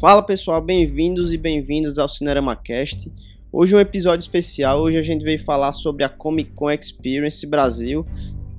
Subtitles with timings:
[0.00, 3.10] Fala pessoal, bem-vindos e bem-vindas ao Cinerama Cast.
[3.50, 4.82] Hoje é um episódio especial.
[4.82, 8.04] Hoje a gente veio falar sobre a Comic Con Experience Brasil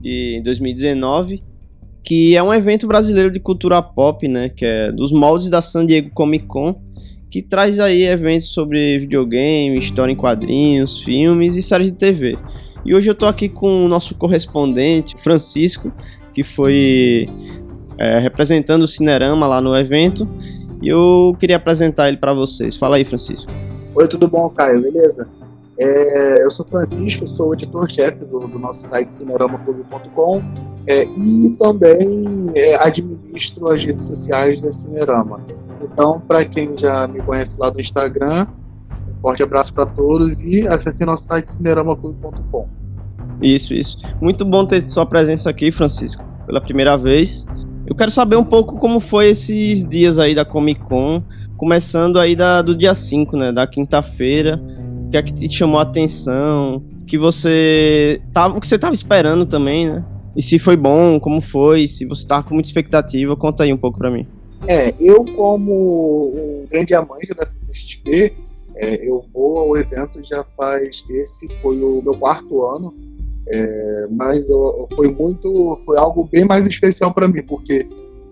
[0.02, 1.44] de 2019,
[2.04, 5.86] que é um evento brasileiro de cultura pop, né, que é dos moldes da San
[5.86, 6.82] Diego Comic Con,
[7.30, 12.36] que traz aí eventos sobre videogame, história em quadrinhos, filmes e séries de TV.
[12.84, 15.94] E hoje eu tô aqui com o nosso correspondente, Francisco,
[16.34, 17.30] que foi
[18.00, 20.28] é, representando o Cinerama lá no evento.
[20.82, 22.76] E eu queria apresentar ele para vocês.
[22.76, 23.52] Fala aí, Francisco.
[23.96, 24.82] Oi, tudo bom, Caio?
[24.82, 25.30] Beleza?
[25.80, 30.42] É, eu sou Francisco, sou editor-chefe do, do, nosso site cineramaclube.com
[30.88, 35.40] é, e também é, administro as redes sociais da Cinerama.
[35.82, 38.48] Então, para quem já me conhece lá do Instagram,
[39.12, 42.68] um forte abraço para todos e acesse nosso site cineramaclube.com.
[43.40, 44.02] Isso, isso.
[44.20, 47.46] Muito bom ter sua presença aqui, Francisco, pela primeira vez.
[47.88, 51.24] Eu quero saber um pouco como foi esses dias aí da Comic Con,
[51.56, 54.62] começando aí da, do dia 5, né, da quinta-feira.
[55.08, 56.84] O que é que te chamou a atenção?
[57.08, 60.06] Que você tava, o que você estava esperando também, né?
[60.36, 61.88] E se foi bom, como foi?
[61.88, 64.28] Se você tava com muita expectativa, conta aí um pouco para mim.
[64.68, 68.34] É, eu como um grande amante da CCXP,
[68.76, 72.94] é, eu vou ao evento já faz esse foi o meu quarto ano,
[73.50, 77.88] é, mas eu, foi muito, foi algo bem mais especial para mim porque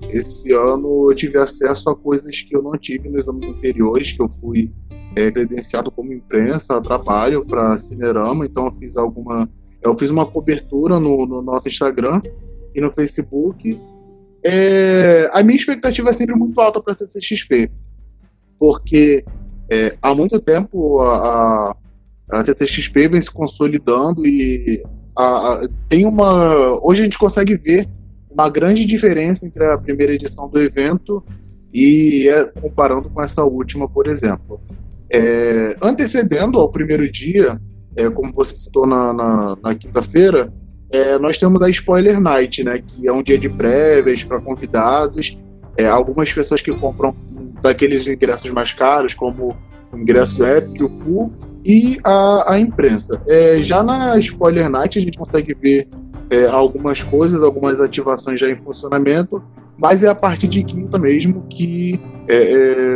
[0.10, 4.22] esse ano eu tive acesso a coisas que eu não tive nos anos anteriores, que
[4.22, 4.72] eu fui
[5.16, 9.50] é, credenciado como imprensa, trabalho para Cinerama, então eu fiz alguma,
[9.82, 12.22] eu fiz uma cobertura no, no nosso Instagram
[12.74, 13.80] e no Facebook.
[14.44, 17.72] É, a minha expectativa é sempre muito alta para a CCXP,
[18.60, 19.24] porque
[19.70, 21.76] é, há muito tempo a,
[22.30, 24.84] a, CCXP vem se consolidando e
[25.18, 26.78] a, tem uma.
[26.86, 27.88] Hoje a gente consegue ver
[28.30, 31.24] uma grande diferença entre a primeira edição do evento
[31.74, 34.60] e é, comparando com essa última, por exemplo.
[35.10, 37.60] É, antecedendo ao primeiro dia,
[37.96, 40.52] é, como você citou na, na, na quinta-feira,
[40.90, 45.38] é, nós temos a Spoiler Night, né, que é um dia de prévias para convidados.
[45.78, 47.16] É, algumas pessoas que compram
[47.62, 49.56] daqueles ingressos mais caros, como
[49.92, 51.34] o ingresso Epic, o Full,
[51.66, 53.22] e a, a imprensa.
[53.28, 55.88] É, já na Spoiler Night a gente consegue ver
[56.30, 59.44] é, algumas coisas, algumas ativações já em funcionamento,
[59.78, 62.52] mas é a partir de quinta mesmo que é,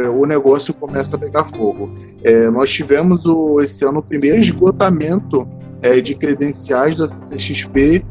[0.06, 1.90] é, o negócio começa a pegar fogo.
[2.24, 5.47] É, nós tivemos o, esse ano o primeiro esgotamento
[5.81, 8.06] é, de credenciais da CCXP.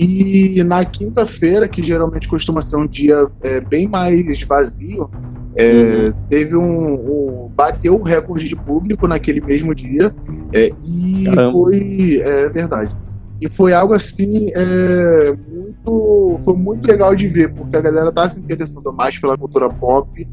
[0.00, 3.28] E na quinta-feira, que geralmente costuma ser um dia
[3.68, 5.10] bem mais vazio,
[5.58, 6.12] é, uhum.
[6.28, 10.14] teve um, um, bateu o recorde de público naquele mesmo dia
[10.52, 11.52] é, e Caramba.
[11.52, 12.96] foi é verdade
[13.40, 18.28] e foi algo assim é, muito foi muito legal de ver porque a galera tá
[18.28, 20.26] se interessando mais pela cultura pop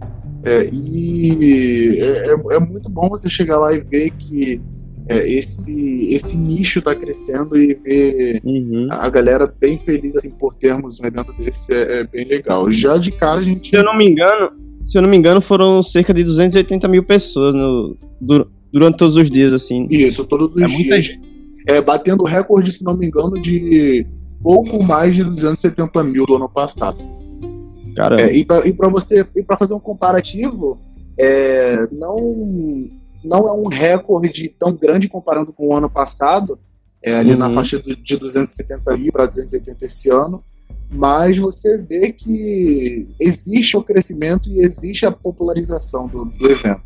[0.44, 4.62] é, e é, é, é muito bom você chegar lá e ver que
[5.07, 8.88] é, esse, esse nicho está crescendo e ver uhum.
[8.92, 12.72] a galera bem feliz assim, por termos um evento desse é, é, bem legal.
[12.72, 13.69] Já de cara a gente.
[13.69, 14.52] Se eu não me engano,
[14.85, 17.97] se eu não me engano, foram cerca de 280 mil pessoas no,
[18.72, 19.84] durante todos os dias, assim.
[19.90, 20.79] Isso, todos os é dias.
[20.79, 21.22] Muita gente.
[21.68, 24.06] É, batendo recorde, se não me engano, de
[24.41, 27.00] pouco mais de 270 mil do ano passado.
[27.95, 28.22] Caramba.
[28.22, 30.78] É, e para você e para fazer um comparativo,
[31.18, 32.19] é, não
[33.24, 36.59] não é um recorde tão grande comparando com o ano passado,
[37.01, 37.38] é ali uhum.
[37.38, 40.44] na faixa de 270 mil para 280 esse ano,
[40.95, 46.83] mas você vê que existe o crescimento e existe a popularização do, do evento.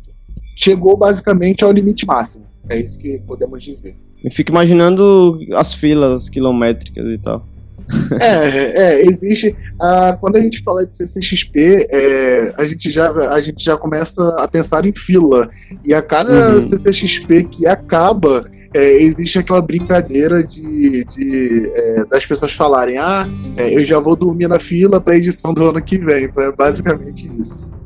[0.56, 3.96] Chegou basicamente ao limite máximo, é isso que podemos dizer.
[4.22, 7.46] Eu fico imaginando as filas quilométricas e tal.
[8.20, 9.56] É, é, existe.
[9.80, 14.22] Ah, quando a gente fala de CCXP, é, a, gente já, a gente já começa
[14.40, 15.50] a pensar em fila.
[15.84, 16.62] E a cada uhum.
[16.62, 23.74] CCXP que acaba, é, existe aquela brincadeira de, de é, das pessoas falarem: ah, é,
[23.74, 26.24] eu já vou dormir na fila para a edição do ano que vem.
[26.24, 27.76] Então é basicamente isso.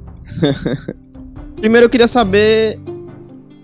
[1.56, 2.78] Primeiro eu queria saber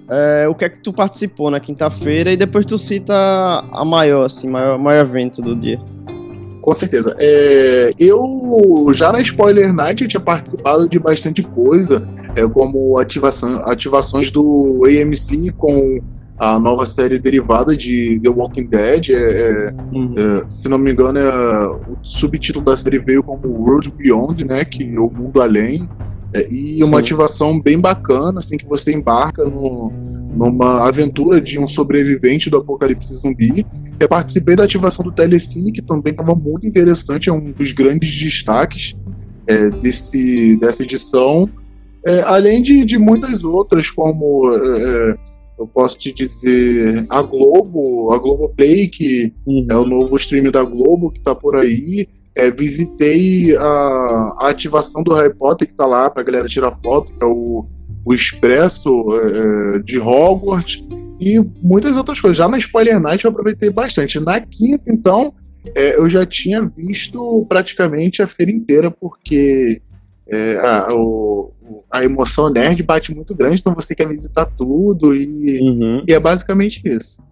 [0.08, 4.24] é, o que é que tu participou na quinta-feira e depois tu cita a maior,
[4.24, 5.78] assim, maior, maior evento do dia.
[6.62, 7.16] Com certeza.
[7.18, 13.60] É, eu já na Spoiler Night eu tinha participado de bastante coisa, é, como ativação,
[13.64, 16.00] ativações do AMC com
[16.40, 19.10] a nova série derivada de The Walking Dead.
[19.10, 20.14] É, é, uhum.
[20.16, 24.64] é, se não me engano, é, o subtítulo da série veio como World Beyond, né?
[24.64, 25.86] Que é o mundo além.
[26.32, 27.02] É, e uma Sim.
[27.02, 29.92] ativação bem bacana, assim, que você embarca no,
[30.34, 33.66] numa aventura de um sobrevivente do apocalipse zumbi.
[33.98, 38.18] Eu participei da ativação do Telecine, que também estava muito interessante, é um dos grandes
[38.18, 38.96] destaques
[39.46, 41.50] é, desse, dessa edição.
[42.24, 44.48] Além de, de muitas outras, como
[45.60, 49.66] eu posso te dizer a Globo, a Globoplay, que uhum.
[49.68, 52.08] é o novo stream da Globo que está por aí.
[52.34, 56.74] É, visitei a, a, ativação do Harry Potter que está lá para a galera tirar
[56.76, 57.66] foto, que é o,
[58.06, 60.82] o Expresso é, de Hogwarts
[61.20, 62.38] e muitas outras coisas.
[62.38, 64.18] Já na Spoiler Night eu aproveitei bastante.
[64.18, 65.34] Na quinta, então,
[65.74, 69.82] é, eu já tinha visto praticamente a feira inteira, porque
[70.30, 71.52] é, a, o,
[71.90, 76.04] a emoção nerd bate muito grande, então você quer visitar tudo e, uhum.
[76.06, 77.28] e é basicamente isso.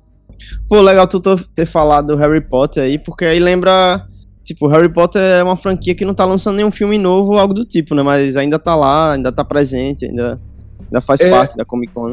[0.68, 1.20] Pô, legal tu
[1.54, 4.06] ter falado do Harry Potter aí, porque aí lembra.
[4.44, 7.52] Tipo, Harry Potter é uma franquia que não tá lançando nenhum filme novo ou algo
[7.52, 8.02] do tipo, né?
[8.02, 10.40] Mas ainda tá lá, ainda tá presente, ainda,
[10.86, 12.12] ainda faz é, parte da Comic Con.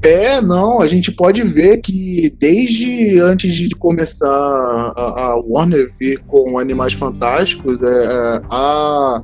[0.00, 6.20] É, não, a gente pode ver que desde antes de começar a, a Warner vir
[6.20, 9.22] com Animais Fantásticos, é, é a,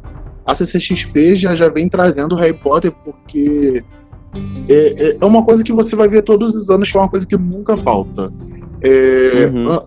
[0.49, 3.85] a CCXP já, já vem trazendo Harry Potter porque
[4.69, 7.27] é, é uma coisa que você vai ver todos os anos, que é uma coisa
[7.27, 8.33] que nunca falta.
[8.81, 9.73] É, uhum.
[9.73, 9.85] há,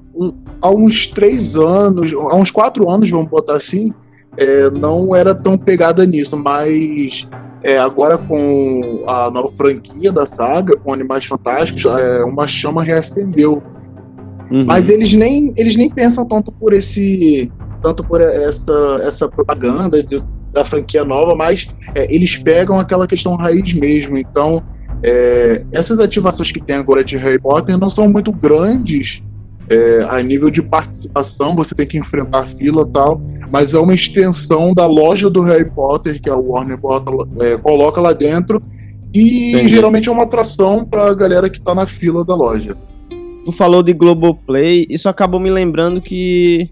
[0.67, 3.91] há, uns três anos, há uns quatro anos, vamos botar assim,
[4.37, 7.27] é, não era tão pegada nisso, mas
[7.63, 13.63] é, agora com a nova franquia da saga, com Animais Fantásticos, é, uma chama reacendeu.
[14.51, 14.65] Uhum.
[14.65, 17.51] Mas eles nem, eles nem pensam tanto por esse.
[17.81, 23.35] tanto por essa, essa propaganda de, da franquia nova, mas é, eles pegam aquela questão
[23.35, 24.17] raiz mesmo.
[24.17, 24.63] Então,
[25.03, 29.23] é, essas ativações que tem agora de Harry Potter não são muito grandes
[29.69, 33.93] é, a nível de participação, você tem que enfrentar fila e tal, mas é uma
[33.93, 38.61] extensão da loja do Harry Potter, que a Warner bota, é, coloca lá dentro,
[39.13, 39.69] e Entendi.
[39.69, 42.75] geralmente é uma atração para a galera que está na fila da loja.
[43.45, 46.69] Tu falou de Globoplay, isso acabou me lembrando que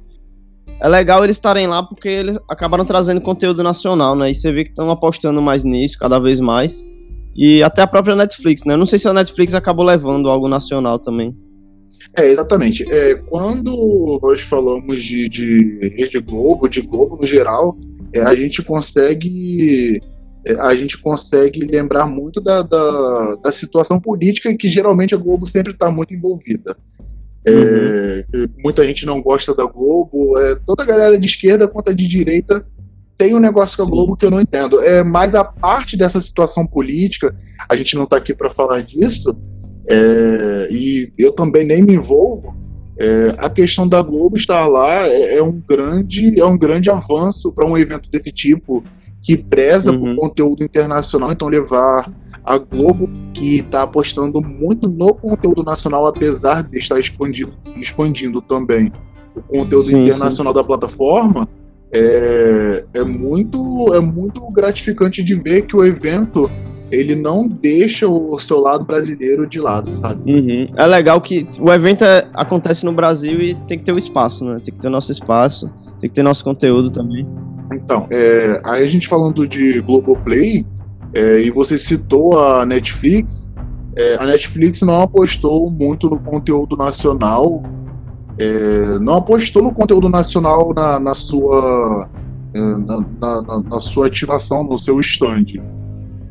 [0.81, 4.31] é legal eles estarem lá porque eles acabaram trazendo conteúdo nacional, né?
[4.31, 6.83] E você vê que estão apostando mais nisso cada vez mais.
[7.35, 8.73] E até a própria Netflix, né?
[8.73, 11.35] Eu não sei se a Netflix acabou levando algo nacional também.
[12.17, 12.89] É, exatamente.
[12.91, 17.77] É, quando nós falamos de, de Rede Globo, de Globo no geral,
[18.13, 20.01] é, a gente consegue
[20.45, 25.45] é, a gente consegue lembrar muito da, da, da, situação política que geralmente a Globo
[25.45, 26.75] sempre está muito envolvida.
[27.45, 28.47] É, uhum.
[28.63, 32.07] Muita gente não gosta da Globo, é, toda a galera de esquerda quanto a de
[32.07, 32.65] direita
[33.19, 33.91] tem um negócio com a Sim.
[33.91, 34.81] Globo que eu não entendo.
[34.81, 37.36] É, mas a parte dessa situação política,
[37.68, 39.38] a gente não está aqui para falar disso,
[39.89, 42.56] é, e eu também nem me envolvo.
[42.97, 47.53] É, a questão da Globo estar lá é, é um grande é um grande avanço
[47.53, 48.83] para um evento desse tipo
[49.21, 50.16] que preza uhum.
[50.16, 52.12] por conteúdo internacional, então levar
[52.44, 58.92] a Globo que está apostando muito no conteúdo nacional, apesar de estar expandindo, expandindo também
[59.36, 61.48] o conteúdo sim, internacional sim, da plataforma,
[61.92, 66.50] é, é, muito, é muito gratificante de ver que o evento
[66.92, 70.31] ele não deixa o seu lado brasileiro de lado, sabe?
[70.31, 70.68] Uhum.
[70.75, 74.44] É legal que o evento é, acontece no Brasil e tem que ter o espaço,
[74.45, 74.60] né?
[74.63, 77.27] Tem que ter o nosso espaço, tem que ter nosso conteúdo também.
[77.74, 80.66] Então, é, aí a gente falando de Globoplay,
[81.13, 83.54] é, e você citou a Netflix,
[83.95, 87.63] é, a Netflix não apostou muito no conteúdo nacional,
[88.38, 92.07] é, não apostou no conteúdo nacional na, na sua
[92.54, 95.45] é, na, na, na, sua ativação, no seu stand.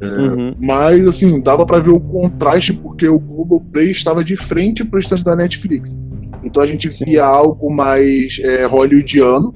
[0.01, 0.55] É, uhum.
[0.59, 4.97] Mas, assim, dava para ver o contraste porque o Google Play estava de frente para
[4.97, 6.01] o stand da Netflix.
[6.45, 7.05] Então a gente Sim.
[7.05, 9.53] via algo mais é, hollywoodiano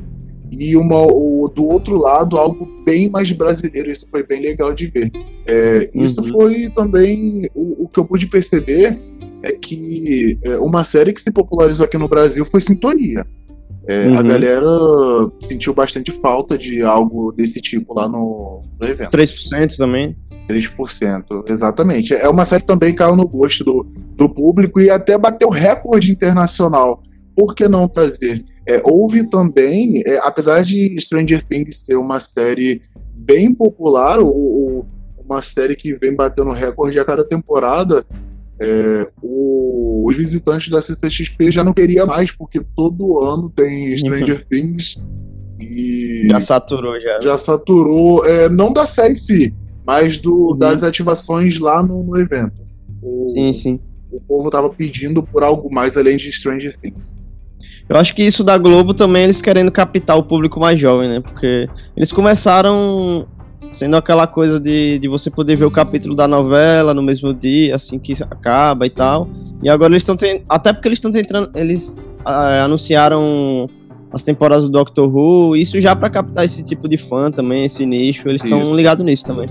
[0.52, 3.90] e uma, o, do outro lado algo bem mais brasileiro.
[3.90, 5.11] Isso foi bem legal de ver.
[5.47, 6.28] É, isso uhum.
[6.28, 8.99] foi também o, o, que eu pude perceber
[9.42, 13.26] é que é, uma série que se popularizou aqui no Brasil foi Sintonia.
[13.87, 14.18] É, uhum.
[14.18, 14.66] A galera
[15.40, 19.11] sentiu bastante falta de algo desse tipo lá no, no evento.
[19.11, 20.16] 3% também?
[20.49, 22.14] 3%, exatamente.
[22.14, 26.12] É uma série que também caiu no gosto do, do público e até bateu recorde
[26.12, 27.02] internacional.
[27.37, 28.45] Por que não trazer?
[28.69, 32.83] É, houve também, é, apesar de Stranger Things ser uma série
[33.15, 34.87] bem popular, ou,
[35.25, 38.05] uma série que vem batendo recorde a cada temporada,
[38.61, 44.37] é, o, os visitantes da CCXP já não queria mais, porque todo ano tem Stranger
[44.37, 44.47] uhum.
[44.49, 45.05] Things
[45.61, 46.29] e.
[46.31, 47.21] Já saturou, já.
[47.21, 49.55] Já saturou, é, não da série em si,
[49.87, 50.59] mas do, uhum.
[50.59, 52.61] das ativações lá no, no evento.
[53.03, 53.81] O, sim, sim.
[54.11, 57.22] O povo tava pedindo por algo mais além de Stranger Things.
[57.89, 61.21] Eu acho que isso da Globo também eles querendo captar o público mais jovem, né?
[61.21, 63.27] Porque eles começaram
[63.71, 67.75] sendo aquela coisa de, de você poder ver o capítulo da novela no mesmo dia,
[67.75, 69.29] assim que acaba e tal.
[69.62, 70.17] E agora eles estão
[70.49, 73.69] até porque eles estão tentando, eles ah, anunciaram
[74.12, 77.87] as temporadas do Doctor Who, isso já para captar esse tipo de fã também, esse
[77.87, 79.49] nicho, eles estão ligados nisso também.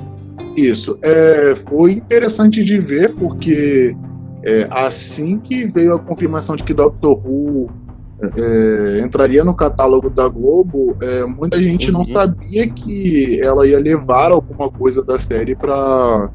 [0.56, 0.98] Isso.
[1.02, 3.96] É, foi interessante de ver, porque
[4.44, 7.72] é, assim que veio a confirmação de que Doctor Who
[8.36, 12.00] é, entraria no catálogo da Globo, é, muita gente uhum.
[12.00, 16.30] não sabia que ela ia levar alguma coisa da série para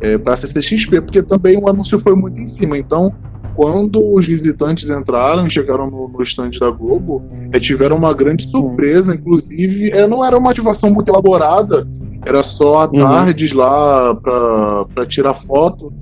[0.00, 2.76] é, para CCXP, porque também o anúncio foi muito em cima.
[2.76, 3.14] Então,
[3.54, 7.22] quando os visitantes entraram, chegaram no, no stand da Globo,
[7.52, 9.14] é, tiveram uma grande surpresa.
[9.14, 11.86] Inclusive, é, não era uma ativação muito elaborada,
[12.26, 12.92] era só à uhum.
[12.92, 15.92] tardes lá para tirar foto.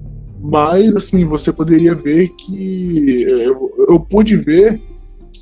[0.42, 3.26] Mas, assim, você poderia ver que.
[3.28, 4.82] É, eu, eu pude ver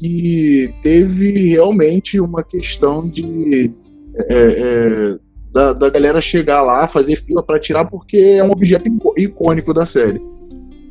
[0.00, 3.70] que teve realmente uma questão de.
[4.28, 5.18] É, é,
[5.52, 9.84] da, da galera chegar lá, fazer fila para tirar, porque é um objeto icônico da
[9.84, 10.20] série.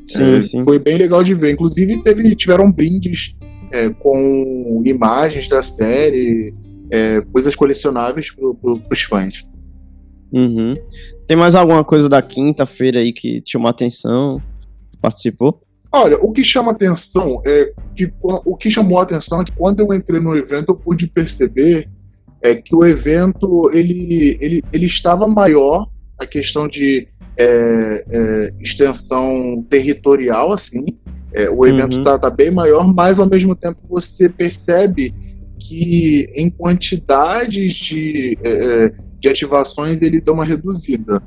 [0.05, 0.63] Sim, é, sim.
[0.63, 1.53] Foi bem legal de ver.
[1.53, 3.35] Inclusive, teve, tiveram brindes
[3.71, 6.53] é, com imagens da série,
[6.91, 9.45] é, coisas colecionáveis para pro, os fãs.
[10.31, 10.75] Uhum.
[11.27, 14.41] Tem mais alguma coisa da quinta-feira aí que te chamou a atenção?
[15.01, 15.61] Participou?
[15.91, 19.79] Olha, o que chama atenção é que o que chamou a atenção é que quando
[19.79, 21.89] eu entrei no evento eu pude perceber
[22.41, 29.65] é que o evento ele, ele, ele estava maior, a questão de é, é, extensão
[29.69, 30.85] territorial, assim.
[31.33, 32.19] É, o evento está uhum.
[32.19, 35.13] tá bem maior, mas ao mesmo tempo você percebe
[35.57, 41.21] que em quantidades de, é, é, de ativações ele dá uma reduzida.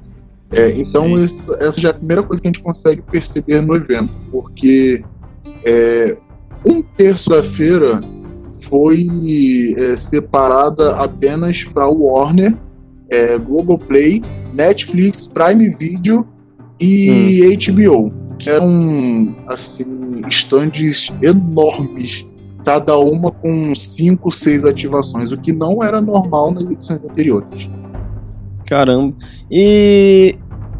[0.53, 3.75] É, então, essa, essa, já é a primeira coisa que a gente consegue perceber no
[3.75, 5.03] evento, porque
[6.65, 8.01] um terço da feira
[8.69, 9.07] foi
[9.77, 12.57] é, separada apenas para o Warner,
[13.11, 16.27] é, Globoplay, Netflix, Prime Video
[16.81, 17.75] e hum.
[17.75, 22.27] HBO, que eram assim estandes enormes,
[22.65, 27.69] cada uma com 5, 6 ativações, o que não era normal nas edições anteriores.
[28.67, 29.15] Caramba.
[29.51, 30.35] E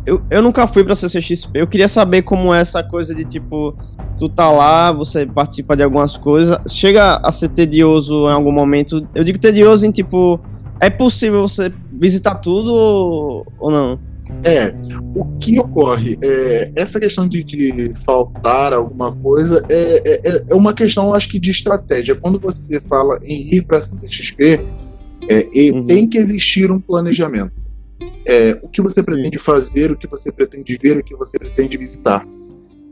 [0.05, 1.61] eu, eu nunca fui pra CCXP.
[1.61, 3.77] Eu queria saber como é essa coisa de tipo
[4.19, 9.07] tu tá lá, você participa de algumas coisas, chega a ser tedioso em algum momento.
[9.15, 10.41] Eu digo tedioso em tipo,
[10.79, 13.99] é possível você visitar tudo ou, ou não?
[14.45, 14.75] É,
[15.15, 16.19] o que ocorre?
[16.23, 21.39] É, essa questão de, de faltar alguma coisa é, é, é, uma questão, acho que,
[21.39, 22.15] de estratégia.
[22.15, 24.65] Quando você fala em ir para a CCXP,
[25.29, 25.87] é, uhum.
[25.87, 27.53] tem que existir um planejamento.
[28.27, 29.45] É, o que você pretende Sim.
[29.45, 32.27] fazer, o que você pretende ver, o que você pretende visitar.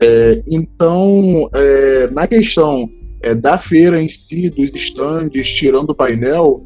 [0.01, 2.89] É, então, é, na questão
[3.21, 6.63] é, da feira em si, dos estandes, tirando o painel,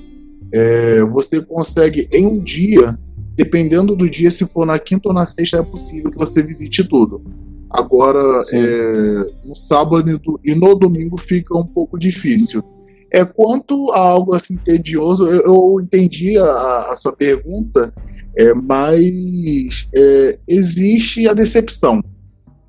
[0.51, 2.97] é, você consegue em um dia,
[3.35, 6.83] dependendo do dia, se for na quinta ou na sexta, é possível que você visite
[6.87, 7.21] tudo.
[7.69, 12.63] Agora, é, no sábado e no domingo fica um pouco difícil.
[13.11, 17.93] É quanto a algo assim tedioso, eu, eu entendi a, a, sua pergunta,
[18.37, 22.01] é, mas é, existe a decepção.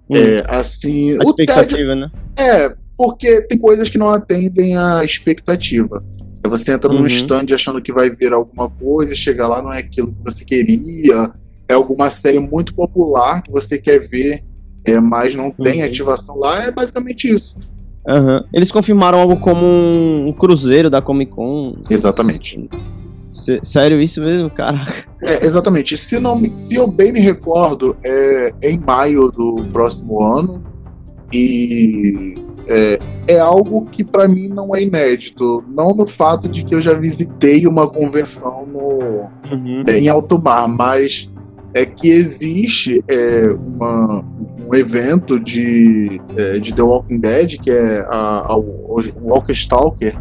[0.08, 0.16] Hum.
[0.16, 2.11] É, assim, a expectativa, né?
[2.37, 6.04] É, porque tem coisas que não atendem à expectativa.
[6.44, 7.00] Você entra uhum.
[7.00, 10.23] num stand achando que vai ver alguma coisa, e chega lá não é aquilo que
[10.25, 11.32] você queria,
[11.68, 14.44] é alguma série muito popular que você quer ver,
[14.85, 15.87] é, mas não tem uhum.
[15.87, 17.58] ativação lá, é basicamente isso.
[18.08, 18.44] Uhum.
[18.52, 21.78] Eles confirmaram algo como um cruzeiro da Comic Con.
[21.90, 22.68] Exatamente.
[23.62, 24.81] Sério isso mesmo, cara?
[25.23, 25.97] É, exatamente.
[25.97, 30.62] Se, não, se eu bem me recordo, é, é em maio do próximo ano.
[31.33, 32.37] E
[32.69, 35.64] é, é algo que para mim não é inédito.
[35.69, 39.85] Não no fato de que eu já visitei uma convenção no, uhum.
[39.87, 41.31] é, em alto mar, mas
[41.75, 44.25] é que existe é, uma,
[44.66, 50.16] um evento de, é, de The Walking Dead, que é a, a, o Walker Stalker,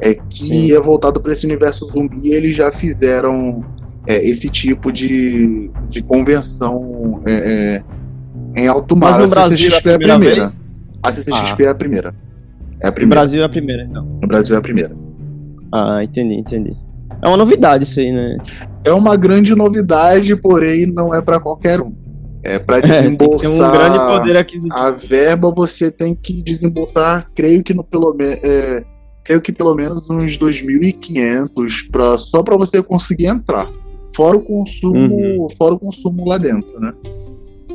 [0.00, 0.72] é, que Sim.
[0.72, 3.64] é voltado para esse universo zumbi e eles já fizeram
[4.06, 7.82] é, esse tipo de, de convenção é,
[8.56, 9.12] é em alto mar.
[9.12, 10.40] Mas no Brasil é a primeira, é a primeira.
[10.40, 10.64] Vez?
[11.02, 11.66] A CCXP ah.
[11.66, 12.14] é a primeira.
[12.80, 13.20] É a primeira.
[13.20, 14.04] No Brasil é a primeira, então.
[14.04, 14.96] No Brasil é a primeira.
[15.72, 16.76] Ah, entendi, entendi.
[17.20, 18.36] É uma novidade isso aí, né?
[18.84, 21.94] É uma grande novidade, porém não é para qualquer um.
[22.42, 24.76] É para desembolsar é, um grande poder aquisitivo.
[24.76, 28.84] a verba, você tem que desembolsar, creio que no pelo menos é,
[29.24, 33.68] creio que pelo menos uns 2.500 para só para você conseguir entrar.
[34.14, 35.48] Fora o consumo, uhum.
[35.56, 36.92] fora o consumo lá dentro, né?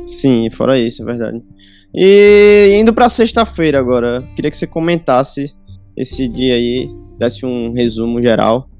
[0.04, 1.44] Sim, fora isso, é verdade.
[1.92, 5.52] E indo para sexta-feira agora, queria que você comentasse
[5.96, 6.88] esse dia aí,
[7.18, 8.70] desse um resumo geral.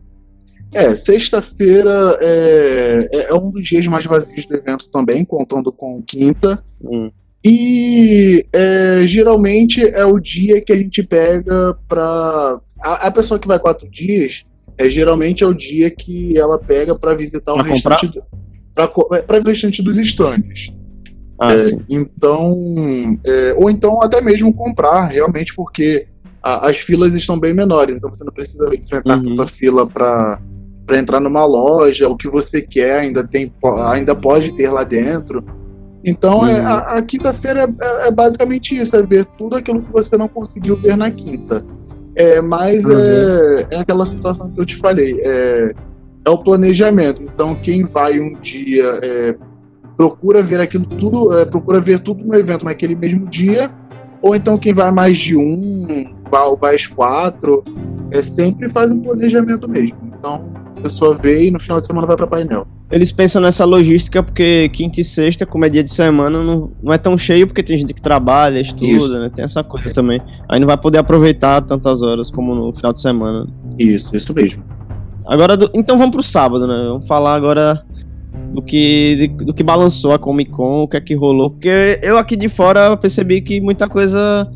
[0.73, 6.01] É, sexta-feira é, é, é um dos dias mais vazios do evento também, contando com
[6.01, 6.63] quinta.
[6.81, 7.11] Hum.
[7.45, 13.49] E é, geralmente é o dia que a gente pega para a, a, pessoa que
[13.49, 14.45] vai quatro dias,
[14.77, 18.21] é geralmente é o dia que ela pega para visitar o pra restante
[18.75, 20.79] para o restante dos estandes.
[21.39, 26.07] Ah, É, então, é, ou então até mesmo comprar, realmente, porque
[26.43, 29.23] a- as filas estão bem menores, então você não precisa enfrentar Uhum.
[29.23, 30.39] tanta fila para
[30.87, 33.53] para entrar numa loja, o que você quer ainda tem
[33.93, 35.45] ainda pode ter lá dentro.
[36.05, 36.67] Então, é, Uhum.
[36.67, 40.77] a, a quinta-feira é, é basicamente isso, é ver tudo aquilo que você não conseguiu
[40.77, 41.65] ver na quinta.
[42.17, 42.93] É, mas Uhum.
[42.99, 45.75] é, é aquela situação que eu te falei, é,
[46.25, 47.23] é o planejamento.
[47.23, 49.35] Então, quem vai um dia é,
[49.97, 53.71] procura ver aquilo tudo, é, procura ver tudo no evento naquele mesmo dia,
[54.23, 57.63] ou então quem vai mais de um, vai, vai quatro,
[58.11, 59.99] é, sempre faz um planejamento mesmo.
[60.19, 60.45] Então,
[60.81, 62.67] a pessoa vê e no final de semana vai para painel.
[62.91, 66.93] Eles pensam nessa logística porque quinta e sexta, como é dia de semana, não, não
[66.93, 69.19] é tão cheio porque tem gente que trabalha, estuda, Isso.
[69.21, 69.29] né?
[69.33, 70.21] Tem essa coisa também.
[70.49, 73.47] Aí não vai poder aproveitar tantas horas como no final de semana.
[73.79, 74.65] Isso, isso mesmo.
[75.27, 76.77] Agora, do- então vamos pro sábado, né?
[76.89, 77.81] Vamos falar agora
[78.53, 81.51] do que, do que balançou a Comic Con, o que é que rolou.
[81.51, 84.51] Porque eu aqui de fora percebi que muita coisa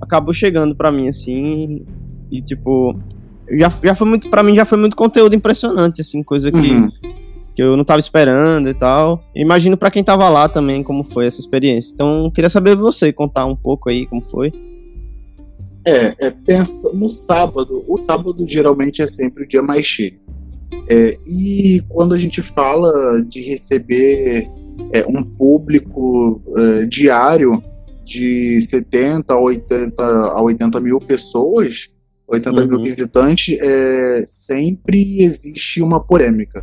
[0.00, 1.86] acabou chegando pra mim, assim.
[2.30, 2.94] E tipo,
[3.52, 6.88] já, já foi muito, pra mim já foi muito conteúdo impressionante, assim, coisa que, Uhum.
[7.54, 9.22] que eu não tava esperando e tal.
[9.34, 11.92] Imagino pra quem tava lá também como foi essa experiência.
[11.94, 14.52] Então, queria saber você contar um pouco aí como foi.
[15.84, 17.84] É, é, pensa no sábado.
[17.88, 20.18] O sábado geralmente é sempre o dia mais cheio.
[20.88, 24.48] É, e quando a gente fala de receber
[24.92, 27.62] é, um público é, diário
[28.04, 31.90] de 70 a 80, a 80 mil pessoas,
[32.28, 32.84] 80 mil Uhum.
[32.84, 36.62] visitantes, é, sempre existe uma polêmica.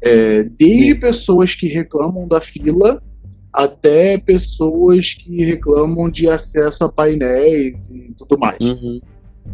[0.00, 1.00] É, desde Sim.
[1.00, 3.02] pessoas que reclamam da fila
[3.52, 8.58] até pessoas que reclamam de acesso a painéis e tudo mais.
[8.60, 9.00] Uhum.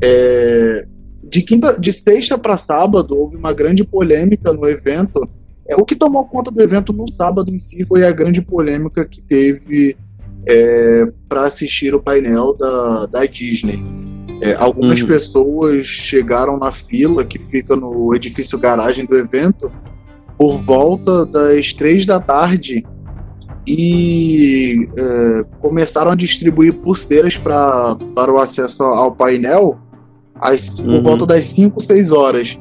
[0.01, 0.87] É,
[1.23, 5.27] de quinta, de sexta para sábado houve uma grande polêmica no evento.
[5.67, 9.05] É, o que tomou conta do evento no sábado em si foi a grande polêmica
[9.05, 9.97] que teve
[11.27, 13.83] para assistir o painel da, da Disney.
[14.41, 15.07] É, algumas Uhum.
[15.07, 19.71] pessoas chegaram na fila que fica no edifício garagem do evento
[20.37, 22.85] por volta das três da tarde
[23.67, 29.79] e é, começaram a distribuir pulseiras pra, para o acesso ao painel
[30.41, 31.03] às, por Uhum.
[31.03, 32.59] volta das 5, 6 horas.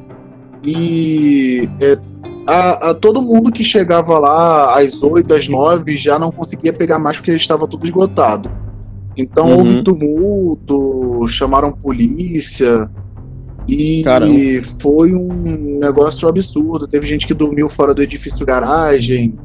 [0.63, 1.97] E é,
[2.47, 6.99] a, a todo mundo que chegava lá às 8, às 9 já não conseguia pegar
[6.99, 8.49] mais porque estava tudo esgotado.
[9.17, 9.58] Então Uhum.
[9.58, 12.89] houve tumulto, chamaram polícia.
[13.67, 14.34] E Caramba.
[14.82, 16.88] foi um negócio absurdo.
[16.88, 19.36] Teve gente que dormiu fora do edifício garagem,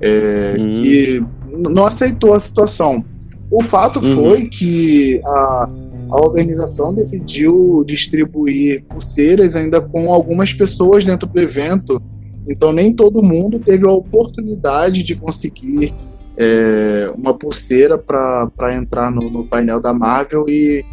[0.00, 0.70] é, Hum.
[0.70, 1.22] que
[1.68, 3.04] não aceitou a situação.
[3.50, 4.14] O fato Uhum.
[4.14, 5.68] foi que a,
[6.10, 12.00] a organização decidiu distribuir pulseiras ainda com algumas pessoas dentro do evento.
[12.48, 15.92] Então nem todo mundo teve a oportunidade de conseguir
[16.36, 20.84] é, uma pulseira para entrar no, no painel da Marvel e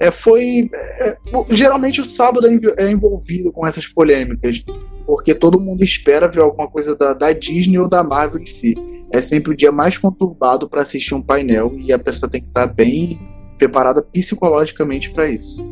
[0.00, 1.16] é, foi é,
[1.50, 4.64] geralmente o sábado é é envolvido com essas polêmicas
[5.06, 8.74] porque todo mundo espera ver alguma coisa da, da Disney ou da Marvel em si.
[9.12, 12.48] É sempre o dia mais conturbado para assistir um painel e a pessoa tem que
[12.48, 13.20] estar bem
[13.58, 15.64] preparada psicologicamente para isso.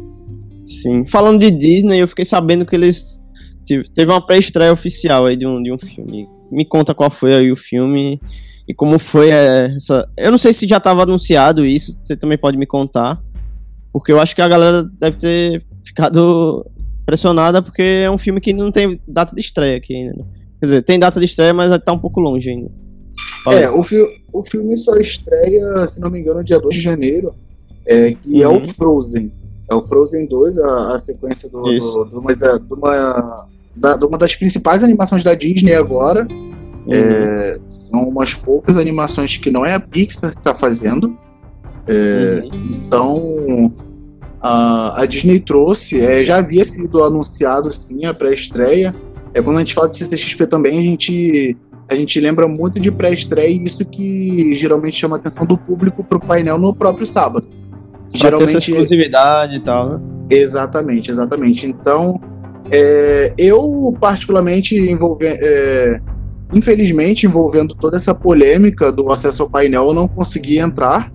[0.67, 1.05] Sim.
[1.05, 3.27] Falando de Disney, eu fiquei sabendo que eles
[3.95, 6.29] teve uma pré-estreia oficial aí de um, de um filme.
[6.51, 8.21] Me conta qual foi aí o filme
[8.69, 10.09] e como foi é, essa.
[10.17, 13.21] Eu não sei se já estava anunciado isso, você também pode me contar.
[13.93, 16.65] Porque eu acho que a galera deve ter ficado
[17.03, 20.13] impressionada porque é um filme que não tem data de estreia aqui ainda.
[20.17, 20.25] né?
[20.61, 22.71] Quer dizer, tem data de estreia, mas tá um pouco longe ainda.
[23.45, 23.63] Fala aí.
[23.65, 23.97] É, o, fi
[24.33, 27.35] o filme só estreia, se não me engano, dia 2 de janeiro,
[27.85, 28.57] é, que é Uhum.
[28.59, 29.33] o Frozen.
[29.69, 33.47] É o Frozen 2, a, a sequência do, do, do, mas é, uma,
[33.77, 36.27] da- de uma das principais animações da Disney agora.
[36.87, 36.95] Uhum.
[36.95, 41.17] É, são umas poucas animações que não é a Pixar que está fazendo.
[41.87, 42.83] É, Uhum.
[42.87, 43.75] Então,
[44.41, 48.95] a, a Disney trouxe, é, já havia sido anunciado sim a pré-estreia.
[49.33, 51.57] É, quando a gente fala de CCXP também, a gente,
[51.89, 56.03] a gente lembra muito de pré-estreia e isso que geralmente chama a atenção do público
[56.05, 57.47] para o painel no próprio sábado.
[58.19, 60.01] Pra ter essa exclusividade e tal, né?
[60.29, 61.67] Exatamente, exatamente.
[61.67, 62.21] Então,
[62.71, 66.01] é, eu particularmente envolve, é,
[66.53, 71.13] infelizmente envolvendo toda essa polêmica do acesso ao painel, eu não consegui entrar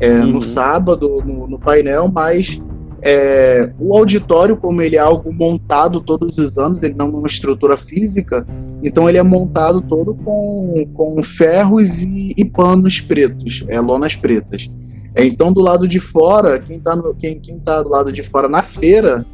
[0.00, 0.26] é, Uhum.
[0.26, 2.60] no sábado no, no painel, mas
[3.00, 7.26] é, o auditório, como ele é algo montado todos os anos, ele não é uma
[7.26, 8.46] estrutura física,
[8.82, 14.68] então ele é montado todo com, com ferros e, e panos pretos, é, lonas pretas.
[15.14, 18.48] É, Então, do lado de fora, quem está quem, quem tá do lado de fora
[18.48, 19.24] na feira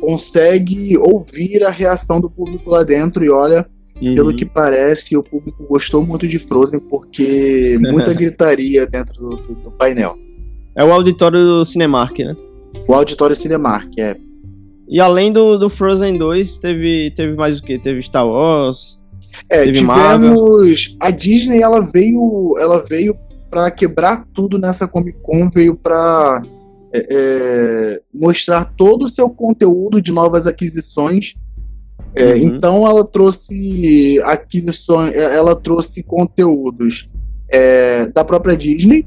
[0.00, 3.66] consegue ouvir a reação do público lá dentro e olha,
[4.04, 4.14] Uhum.
[4.14, 9.54] Pelo que parece, o público gostou muito de Frozen porque muita gritaria dentro do, do,
[9.54, 10.16] do, painel.
[10.76, 12.36] É o auditório do Cinemark, né?
[12.86, 14.16] O auditório Cinemark, é.
[14.88, 17.78] E além do, do Frozen 2, teve, teve mais o que?
[17.78, 19.02] Teve Star Wars?
[19.48, 19.86] É, teve tivemos.
[19.86, 20.74] Marvel.
[21.00, 23.16] A Disney ela veio, ela veio
[23.48, 26.42] para quebrar tudo nessa Comic Con, veio para
[26.92, 31.34] é, é, mostrar todo o seu conteúdo de novas aquisições.
[32.14, 32.36] É, uhum.
[32.36, 37.10] Então ela trouxe aquisições, é, ela trouxe conteúdos
[37.48, 39.06] é, da própria Disney,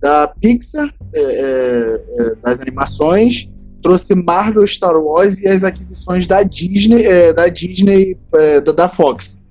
[0.00, 2.00] da Pixar, é,
[2.42, 3.48] das animações,
[3.80, 8.16] trouxe Marvel, Star Wars e as aquisições da Disney, da Disney,
[8.64, 9.46] da, da Fox.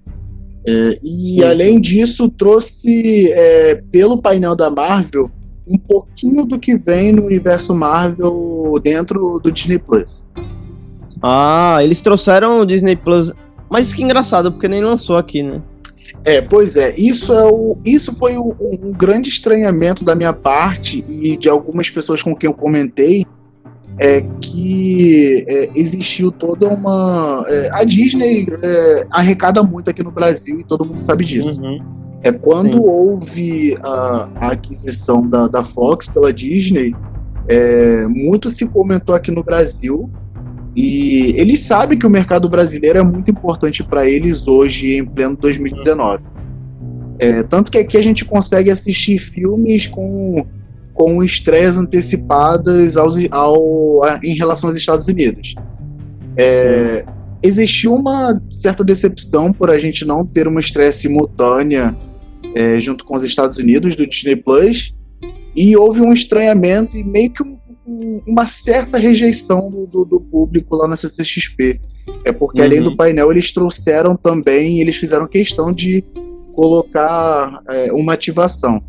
[0.66, 1.82] e sim, além sim.
[1.82, 3.34] disso, trouxe
[3.90, 5.32] pelo painel da Marvel
[5.68, 10.30] um pouquinho do que vem no universo Marvel dentro do Disney Plus.
[11.22, 13.34] Ah, eles trouxeram o Disney Plus.
[13.70, 15.62] Mas que engraçado, porque nem lançou aqui, né?
[16.24, 21.06] É, pois é, isso, é o, isso foi o, um grande estranhamento da minha parte
[21.08, 23.26] e de algumas pessoas com quem eu comentei,
[23.98, 27.46] é que é, existiu toda uma.
[27.48, 31.62] É, a Disney é, arrecada muito aqui no Brasil e todo mundo sabe disso.
[31.62, 31.80] Uhum.
[32.22, 32.84] É quando Sim.
[32.84, 36.96] houve a, a, aquisição da, da Fox pela Disney,
[37.48, 40.10] é, muito se comentou aqui no Brasil
[40.80, 45.36] e eles sabem que o mercado brasileiro é muito importante para eles hoje, em pleno
[45.36, 46.24] 2019.
[47.18, 50.46] É, tanto que aqui a gente consegue assistir filmes com,
[50.94, 55.56] com estreias antecipadas aos, ao, em relação aos Estados Unidos.
[56.38, 57.04] É,
[57.42, 61.98] existiu uma certa decepção por a gente não ter uma estreia simultânea
[62.54, 64.96] é, junto com os Estados Unidos do Disney Plus
[65.56, 67.58] e houve um estranhamento e meio que um,
[68.26, 71.80] uma certa rejeição do, do, do, público lá na CCXP.
[72.26, 72.66] É porque uhum.
[72.66, 72.96] além do uhum.
[72.98, 76.04] painel eles trouxeram também, eles fizeram questão de
[76.54, 78.84] colocar é, uma ativação.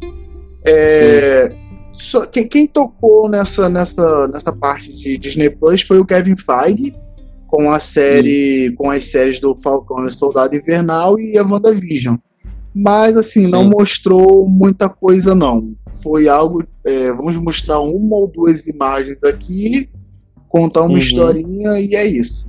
[0.67, 1.55] É,
[1.93, 6.95] só, quem, quem, tocou nessa, nessa, nessa parte de Disney Plus foi o Kevin Feige
[7.47, 12.17] com a série, com as séries do Falcão e Soldado Invernal e a WandaVision.
[12.81, 13.51] Mas assim, Sim.
[13.51, 15.75] não mostrou muita coisa não.
[16.01, 19.89] Foi algo, é, vamos mostrar uma ou duas imagens aqui,
[20.47, 20.99] contar uma uhum.
[20.99, 22.49] historinha e é isso.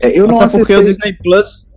[0.00, 0.74] É, eu não Até acessei...
[0.74, 1.68] porque o Disney Plus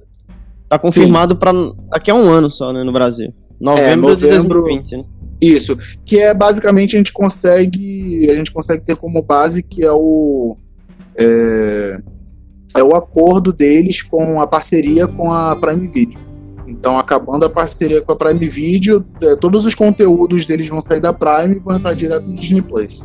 [0.67, 1.51] tá confirmado para
[1.91, 3.31] daqui a um ano só, né, no Brasil.
[3.61, 5.05] Novembro, é, novembro de 2020, né?
[5.39, 9.91] Isso, que é basicamente a gente consegue, a gente consegue ter como base que é
[9.91, 10.57] o
[11.15, 11.99] é,
[12.75, 16.26] é o acordo deles com a parceria com a Prime Video.
[16.67, 20.99] Então, acabando a parceria com a Prime Video, é, todos os conteúdos deles vão sair
[20.99, 23.03] da Prime e vão entrar direto no Disney Plus.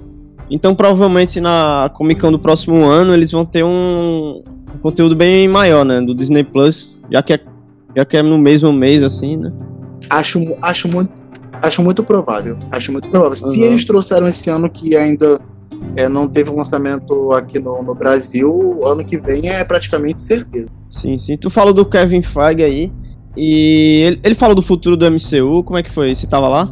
[0.50, 4.42] Então, provavelmente na Comic Con do próximo ano, eles vão ter um,
[4.74, 6.00] um conteúdo bem maior, né?
[6.00, 7.40] Do Disney Plus, já que é,
[7.96, 9.50] já que é no mesmo mês, assim, né?
[10.10, 11.12] Acho, acho, muito,
[11.62, 12.58] acho muito provável.
[12.70, 13.38] Acho muito provável.
[13.42, 13.50] Uhum.
[13.50, 15.40] Se eles trouxeram esse ano que ainda
[15.96, 20.70] é, não teve um lançamento aqui no, no Brasil, ano que vem é praticamente certeza.
[20.86, 21.36] Sim, sim.
[21.36, 22.92] Tu falou do Kevin Feige aí,
[23.36, 26.14] e ele, ele falou do futuro do MCU, como é que foi?
[26.14, 26.70] Você tava lá?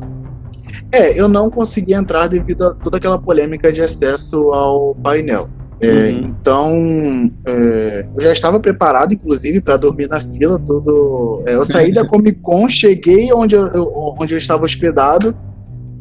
[0.92, 5.49] É, eu não consegui entrar devido a toda aquela polêmica de acesso ao painel.
[5.81, 6.18] É, uhum.
[6.18, 10.59] Então, é, eu já estava preparado, inclusive, para dormir na fila.
[10.59, 11.42] Tudo.
[11.46, 15.35] É, eu saí da Comic Con, cheguei onde eu, onde eu estava hospedado,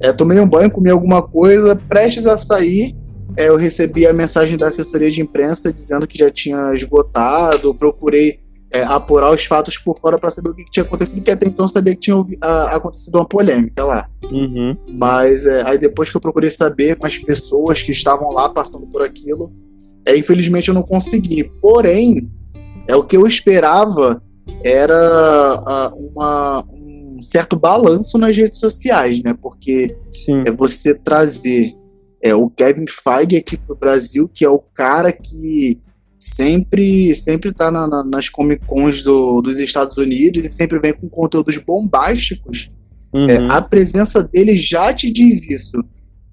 [0.02, 2.96] é, tomei um banho, comi alguma coisa, prestes a sair.
[3.38, 7.74] É, eu recebi a mensagem da assessoria de imprensa dizendo que já tinha esgotado.
[7.74, 8.40] Procurei
[8.72, 11.66] é, apurar os fatos por fora para saber o que, tinha acontecido, porque até então
[11.66, 14.10] eu sabia que tinha a, acontecido uma polêmica lá.
[14.24, 14.78] Uhum.
[14.88, 18.86] Mas é, aí depois que eu procurei saber com as pessoas que estavam lá passando
[18.88, 19.52] por aquilo,
[20.06, 21.44] é, infelizmente eu não consegui.
[21.62, 22.30] Porém,
[22.88, 24.22] é o que eu esperava
[24.64, 29.36] era uma, um certo balanço nas redes sociais, né?
[29.40, 30.44] Porque Sim.
[30.46, 31.76] é você trazer
[32.22, 35.80] é, o Kevin Feige aqui pro Brasil, que é o cara que
[36.20, 40.94] sempre sempre tá na, na, nas Comic Cons do, dos Estados Unidos e sempre vem
[40.94, 42.70] com conteúdos bombásticos,
[43.14, 43.30] uhum.
[43.30, 45.82] é, a presença dele já te diz isso.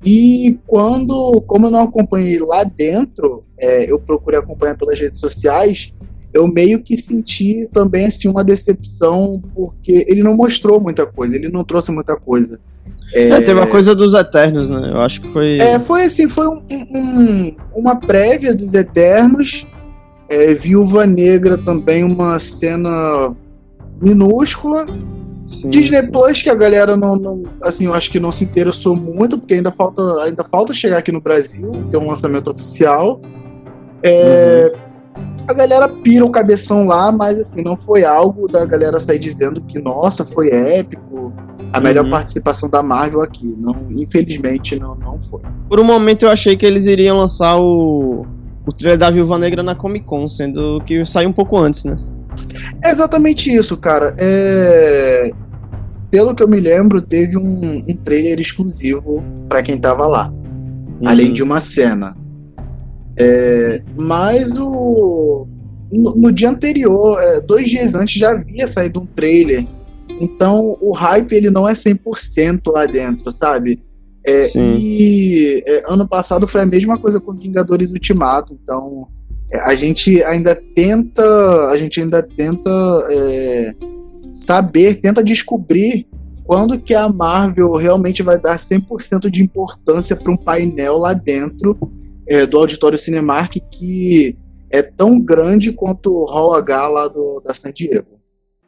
[0.05, 5.95] E quando, como eu não acompanhei lá dentro, é, eu procurei acompanhar pelas redes sociais,
[6.35, 11.49] eu meio que senti também assim uma decepção porque ele não mostrou muita coisa, ele
[11.49, 12.61] não trouxe muita coisa.
[13.15, 14.91] É, é, teve a coisa dos Eternos, né?
[14.91, 15.59] Eu acho que foi.
[15.59, 19.67] É, foi assim, foi um, um, uma prévia dos Eternos
[20.29, 23.35] é, Viúva Negra também uma cena
[24.01, 24.87] minúscula.
[25.47, 26.11] Sim, Disney sim.
[26.11, 29.55] Plus, que a galera não, não, Assim, eu acho que não se interessou muito, porque
[29.55, 33.21] ainda falta, ainda falta chegar aqui no Brasil, ter um lançamento oficial.
[34.03, 34.73] É,
[35.17, 35.45] uhum.
[35.47, 39.61] a galera pira o cabeção lá, mas assim, não foi algo da galera sair dizendo
[39.61, 41.33] que, nossa, foi épico,
[41.73, 42.11] a melhor uhum.
[42.11, 43.55] participação da Marvel aqui.
[43.57, 45.41] Não, infelizmente, não, não foi.
[45.69, 48.27] Por um momento eu achei que eles iriam lançar o,
[48.67, 51.97] o trailer da Viúva Negra na Comic Con, sendo que saiu um pouco antes, né?
[52.83, 54.15] É exatamente isso, cara.
[54.19, 55.31] É...
[56.11, 60.29] Pelo que eu me lembro, teve um, um trailer exclusivo para quem tava lá.
[60.31, 61.09] Uhum.
[61.09, 62.17] Além de uma cena.
[63.17, 63.83] É...
[63.95, 65.47] Mas o.
[65.93, 69.65] No, no dia anterior, é, dois dias antes, já havia saído um trailer.
[70.21, 73.81] Então o hype ele não é 100% lá dentro, sabe?
[74.27, 79.07] É, e é, ano passado foi a mesma coisa com Vingadores Ultimato, então
[79.53, 82.71] é, a gente ainda tenta, a gente ainda tenta
[83.09, 83.73] é,
[84.33, 86.09] saber, tenta descobrir
[86.45, 91.79] quando que a Marvel realmente vai dar 100% de importância para um painel lá dentro
[92.27, 94.37] é, do Auditório Cinemark que
[94.71, 98.17] é tão grande quanto o Hall H lá do, da San Diego.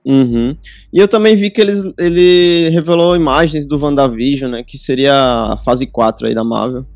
[0.08, 0.56] Uhum.
[0.90, 4.64] E eu também vi que eles, ele revelou imagens do WandaVision, né?
[4.66, 5.12] Que seria
[5.52, 6.86] a fase 4 aí da Marvel.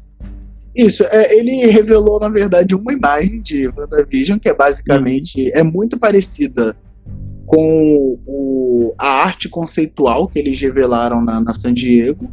[0.74, 5.42] Isso, é, ele revelou, na verdade, uma imagem de WandaVision, que é basicamente.
[5.42, 5.50] Uhum.
[5.52, 6.74] É muito parecida
[7.44, 12.30] com o, a arte conceitual que eles revelaram na, na San Diego.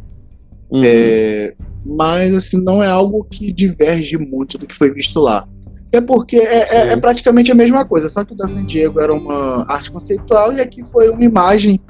[0.70, 0.82] Uhum.
[0.82, 1.52] É,
[1.84, 5.46] mas, assim, não é algo que diverge muito do que foi visto lá.
[5.92, 9.00] É porque é, é, é, praticamente a mesma coisa, só que o da San Diego
[9.00, 11.80] era uma arte conceitual e aqui foi uma imagem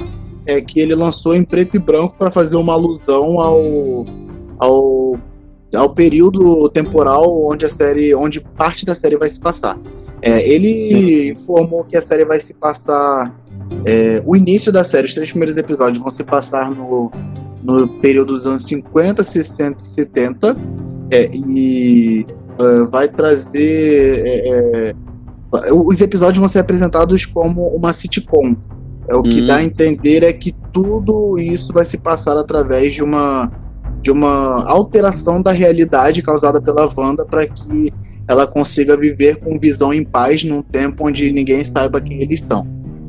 [0.47, 4.07] é, que ele lançou em preto e branco para fazer uma alusão ao,
[4.59, 5.19] ao,
[5.75, 9.79] ao período temporal onde a série, onde parte da série vai se passar.
[10.23, 11.31] É, ele Sim.
[11.31, 13.35] informou que a série vai se passar.
[13.85, 17.11] É, o início da série, os três primeiros episódios vão se passar no,
[17.63, 20.57] no período dos anos 50, 60 e 70.
[21.11, 22.27] É, e
[22.90, 24.23] vai trazer.
[24.25, 24.94] É,
[25.66, 28.57] é, os episódios vão ser apresentados como uma sitcom.
[29.09, 29.64] É, o que dá a uhum.
[29.64, 33.51] entender é que tudo isso vai se passar através de uma,
[34.01, 37.92] de uma alteração da realidade causada pela Wanda para que
[38.29, 42.64] ela consiga viver com visão em paz num tempo onde ninguém saiba quem eles são.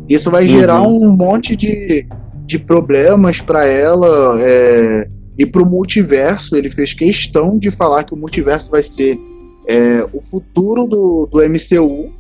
[0.10, 1.10] Isso vai gerar uhum.
[1.10, 2.08] um monte de,
[2.46, 6.56] de problemas para ela é, e para o multiverso.
[6.56, 9.20] Ele fez questão de falar que o multiverso vai ser
[9.68, 12.12] é, o futuro do, do MCU,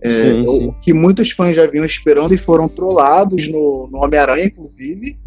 [0.00, 0.74] é, sim, sim.
[0.80, 5.18] que muitos fãs já vinham esperando e foram trollados no, no Homem-Aranha, inclusive.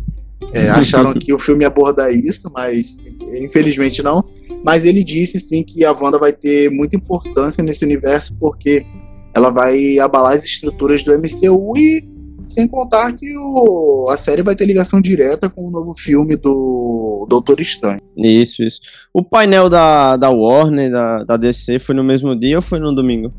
[0.54, 2.98] É, acharam que o filme ia abordar isso, mas
[3.34, 4.24] infelizmente não.
[4.64, 8.86] Mas ele disse sim que a Wanda vai ter muita importância nesse universo porque
[9.34, 12.11] ela vai abalar as estruturas do MCU e
[12.46, 17.26] sem contar que o, a série vai ter ligação direta com o novo filme do
[17.30, 18.02] Doutor Estranho.
[18.18, 18.82] Isso, isso.
[19.14, 22.94] O painel da, da Warner, da, da DC, foi no mesmo dia ou foi no
[22.94, 23.32] domingo?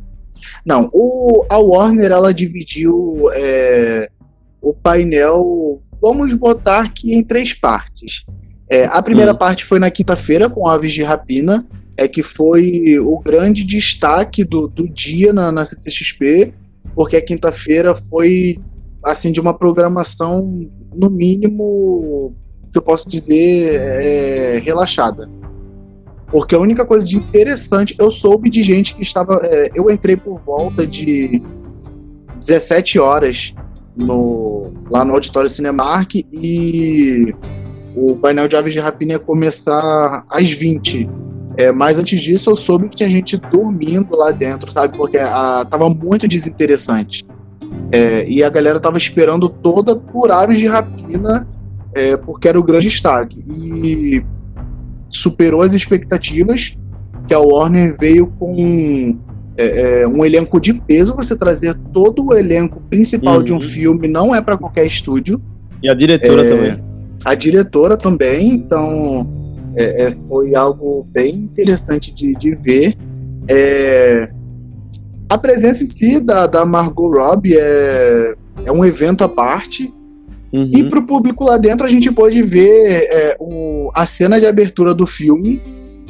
[0.64, 4.08] Não, o, a Warner ela dividiu é,
[4.60, 8.24] o painel, vamos botar aqui em três partes.
[8.68, 9.36] É, a primeira hum.
[9.36, 14.66] parte foi na quinta-feira com Aves de Rapina, é que foi o grande destaque do,
[14.66, 16.54] do dia na, na CCXP,
[16.94, 18.58] porque a quinta-feira foi
[19.04, 20.42] assim, de uma programação,
[20.94, 22.34] no mínimo,
[22.72, 25.28] que eu posso dizer, é, relaxada.
[26.30, 29.38] Porque a única coisa de interessante, eu soube de gente que estava.
[29.44, 31.42] É, eu entrei por volta de
[32.38, 33.54] 17 horas
[33.94, 37.34] no, lá no Auditório Cinemark e
[37.94, 41.08] o painel de Aves de Rapina ia começar às 20.
[41.58, 44.96] É, mas antes disso eu soube que tinha gente dormindo lá dentro, sabe?
[44.96, 47.26] Porque a, tava muito desinteressante.
[47.92, 51.46] É, e a galera tava esperando toda por aves de rapina,
[51.94, 53.44] é, porque era o grande destaque.
[53.46, 54.24] E
[55.10, 56.76] superou as expectativas,
[57.28, 59.18] que a Warner veio com
[59.58, 61.14] é, é um elenco de peso.
[61.14, 63.42] Você trazer todo o elenco principal uhum.
[63.42, 63.60] de um uhum.
[63.60, 65.40] filme não é para qualquer estúdio.
[65.82, 66.84] E a diretora é, também.
[67.22, 69.28] A diretora também, então
[69.76, 72.96] é, foi algo bem interessante de, de ver.
[73.46, 74.30] É,
[75.32, 78.34] a presença em si da, da Margot Robbie é,
[78.66, 79.90] é um evento à parte.
[80.52, 80.70] Uhum.
[80.74, 84.92] E pro público lá dentro a gente pode ver é, o, a cena de abertura
[84.92, 85.62] do filme,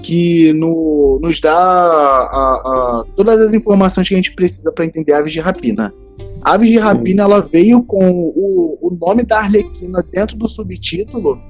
[0.02, 5.12] que no, nos dá a, a, todas as informações que a gente precisa para entender
[5.12, 5.94] Aves de Rapina.
[6.42, 6.82] Aves de Sim.
[6.82, 11.40] Rapina ela veio com o, o nome da Arlequina dentro do subtítulo,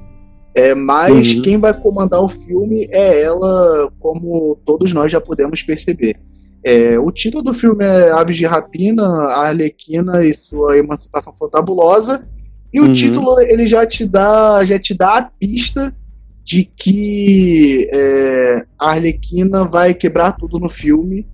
[0.54, 1.40] é, mas uhum.
[1.40, 6.18] quem vai comandar o filme é ela, como todos nós já podemos perceber.
[6.64, 12.26] É, o título do filme é Aves de Rapina, a Arlequina e sua emancipação fantabulosa.
[12.72, 12.92] E o uhum.
[12.92, 15.94] título ele já te dá, já te dá a pista
[16.44, 21.26] de que é, a Arlequina vai quebrar tudo no filme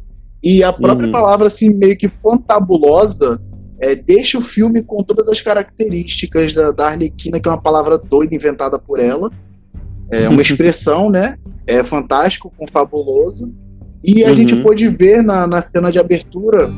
[0.42, 1.12] E a própria uhum.
[1.12, 3.40] palavra, assim, meio que fantabulosa,
[3.80, 7.98] é, deixa o filme com todas as características da, da Arlequina, que é uma palavra
[7.98, 9.30] doida inventada por ela.
[10.10, 11.38] É uma expressão, né?
[11.66, 13.54] É fantástico com fabuloso.
[14.02, 14.34] E a uhum.
[14.34, 16.72] gente pôde ver na, na cena de abertura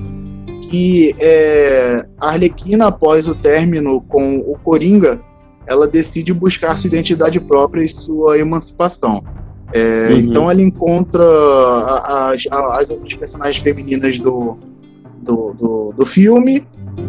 [0.71, 5.21] que é, a Arlequina, após o término com o Coringa,
[5.67, 9.23] ela decide buscar sua identidade própria e sua emancipação.
[9.73, 10.19] É, uhum.
[10.19, 11.23] Então ela encontra
[12.33, 14.59] as, as outras personagens femininas do,
[15.23, 16.67] do, do, do, filme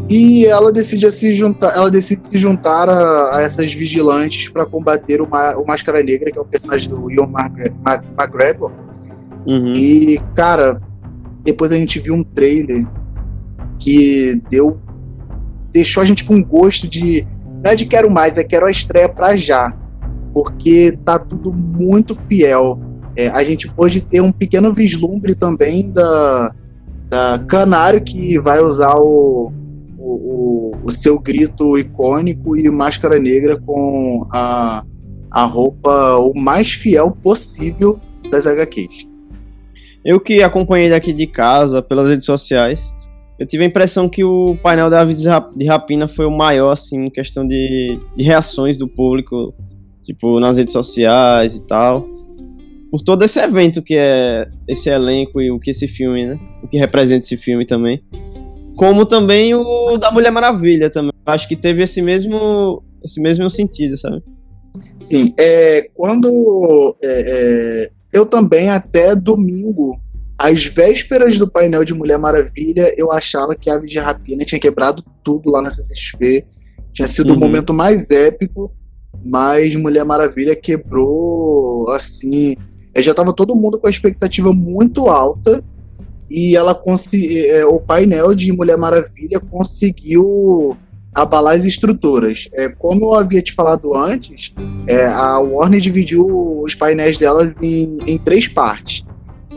[0.08, 5.22] e ela decide se juntar, ela decide se juntar a, a essas vigilantes para combater
[5.22, 7.32] o, o Máscara Negra, que é o personagem do Ian
[8.16, 8.72] McGregor.
[9.46, 9.74] Uhum.
[9.74, 10.82] E, cara,
[11.44, 12.88] depois a gente viu um trailer
[13.80, 14.80] que deu.
[15.72, 17.26] deixou a gente com gosto de.
[17.64, 19.76] Não é de quero mais, é quero a estreia pra já
[20.34, 22.80] porque tá tudo muito fiel.
[23.16, 26.54] É, a gente pode ter um pequeno vislumbre também da,
[27.10, 29.52] da Canário, que vai usar o,
[29.98, 34.84] o, o, seu grito icônico e Máscara Negra com a,
[35.30, 38.00] a roupa o mais fiel possível
[38.30, 39.11] das HQs.
[40.04, 42.96] Eu que acompanhei daqui de casa, pelas redes sociais,
[43.40, 45.22] eu tive a impressão que o painel da Aves
[45.56, 49.54] de Rapina foi o maior, assim, em questão de, de reações do público
[50.02, 52.08] tipo, nas redes sociais e tal.
[52.90, 56.40] Por todo esse evento que é esse elenco e o que esse filme, né?
[56.62, 58.04] O que representa esse filme também.
[58.76, 61.14] Como também o da Mulher Maravilha também.
[61.26, 64.22] Acho que teve esse mesmo, esse mesmo sentido, sabe?
[65.00, 70.00] Sim, é, quando é, é, eu também até domingo,
[70.38, 74.60] às vésperas do painel de Mulher Maravilha, eu achava que a Aves de Rapina tinha
[74.60, 76.46] quebrado tudo lá na CCXP.
[76.94, 77.38] Tinha sido uhum.
[77.38, 78.72] o momento mais épico
[79.24, 82.56] mas Mulher Maravilha quebrou assim.
[82.94, 85.64] É, já estava todo mundo com a expectativa muito alta
[86.30, 86.80] e ela
[87.48, 90.78] é, o painel de Mulher Maravilha conseguiu
[91.14, 92.48] abalar as estruturas.
[92.54, 94.54] É, como eu havia te falado antes,
[94.88, 96.26] é, a Warner dividiu
[96.60, 99.06] os painéis delas em, em três partes.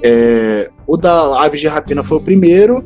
[0.02, 2.84] É, o da Aves de Rapina foi o primeiro.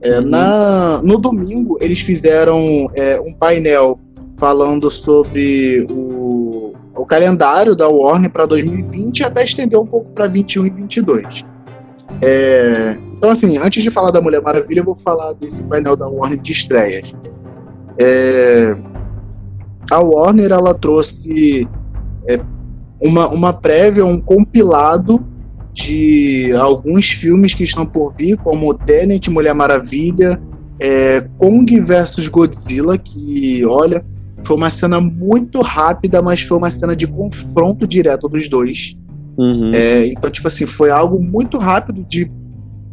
[0.00, 0.26] É, uhum.
[0.26, 3.98] na, no domingo, eles fizeram é, um painel
[4.36, 10.26] falando sobre o, o calendário da Warner para 2020 e até estender um pouco para
[10.26, 11.44] 21 e 22.
[12.22, 16.06] É, então, assim, antes de falar da Mulher Maravilha, eu vou falar desse painel da
[16.06, 17.14] Warner de estreias.
[17.98, 18.76] É,
[19.90, 21.68] a Warner ela trouxe
[22.28, 22.40] é,
[23.00, 25.26] uma, uma prévia, um compilado
[25.72, 30.40] de alguns filmes que estão por vir, como Tenet, Mulher Maravilha,
[30.80, 34.04] é, Kong vs Godzilla, que, olha,
[34.42, 38.98] foi uma cena muito rápida, mas foi uma cena de confronto direto dos dois.
[39.36, 39.74] Uhum.
[39.74, 42.30] É, então, tipo assim, foi algo muito rápido, de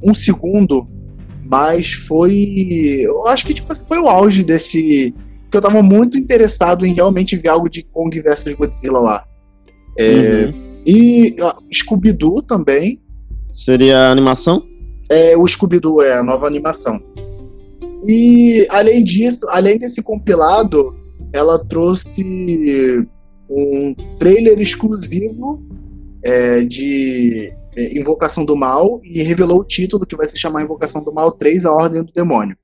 [0.04, 0.88] um segundo,
[1.54, 3.02] mas foi.
[3.02, 5.14] Eu acho que tipo, assim, foi o auge desse.
[5.52, 9.24] Que eu tava muito interessado em realmente ver algo de Kong versus Godzilla lá.
[9.96, 10.82] É, uhum.
[10.84, 11.36] E
[11.72, 13.00] Scooby-Doo também.
[13.52, 14.68] Seria a animação?
[15.08, 17.00] É, o Scooby-Doo é a nova animação.
[18.04, 20.96] E além disso, além desse compilado,
[21.32, 23.08] ela trouxe
[23.48, 25.64] um trailer exclusivo
[26.24, 31.04] é, de é, Invocação do Mal e revelou o título que vai se chamar Invocação
[31.04, 32.56] do Mal 3, A Ordem do Demônio.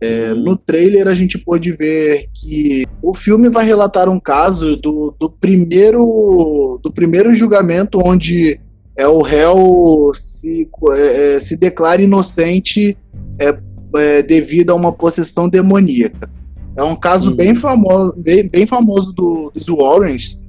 [0.00, 0.44] É, uhum.
[0.44, 5.30] no trailer a gente pôde ver que o filme vai relatar um caso do, do
[5.30, 8.60] primeiro do primeiro julgamento onde
[8.94, 12.96] é o réu se, é, é se declara inocente
[13.38, 13.56] é,
[13.96, 16.30] é, devido a uma possessão demoníaca.
[16.76, 20.42] É um caso bem famoso, bem, bem famoso do, dos Warrens.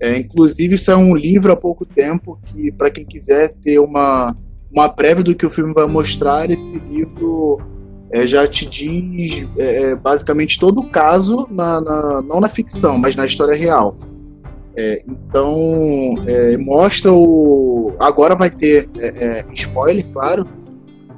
[0.00, 4.34] É, inclusive, é um livro há pouco tempo que, para quem quiser ter uma,
[4.72, 7.60] uma prévia do que o filme vai mostrar, esse livro
[8.10, 12.96] é, já te diz é, é basicamente todo o caso, na, na, não na ficção,
[12.96, 13.96] mas na história real.
[14.76, 17.92] É, então, é, mostra o.
[17.98, 18.88] Agora vai ter
[19.52, 20.46] spoiler, claro.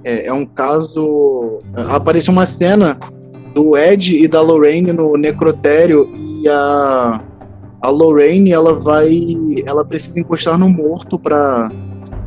[0.03, 1.61] É, um caso.
[1.75, 2.99] Apareceu uma cena
[3.53, 7.23] do Ed e da Lorraine no necrotério e a
[7.81, 11.71] a Lorraine ela vai ela precisa encostar no morto para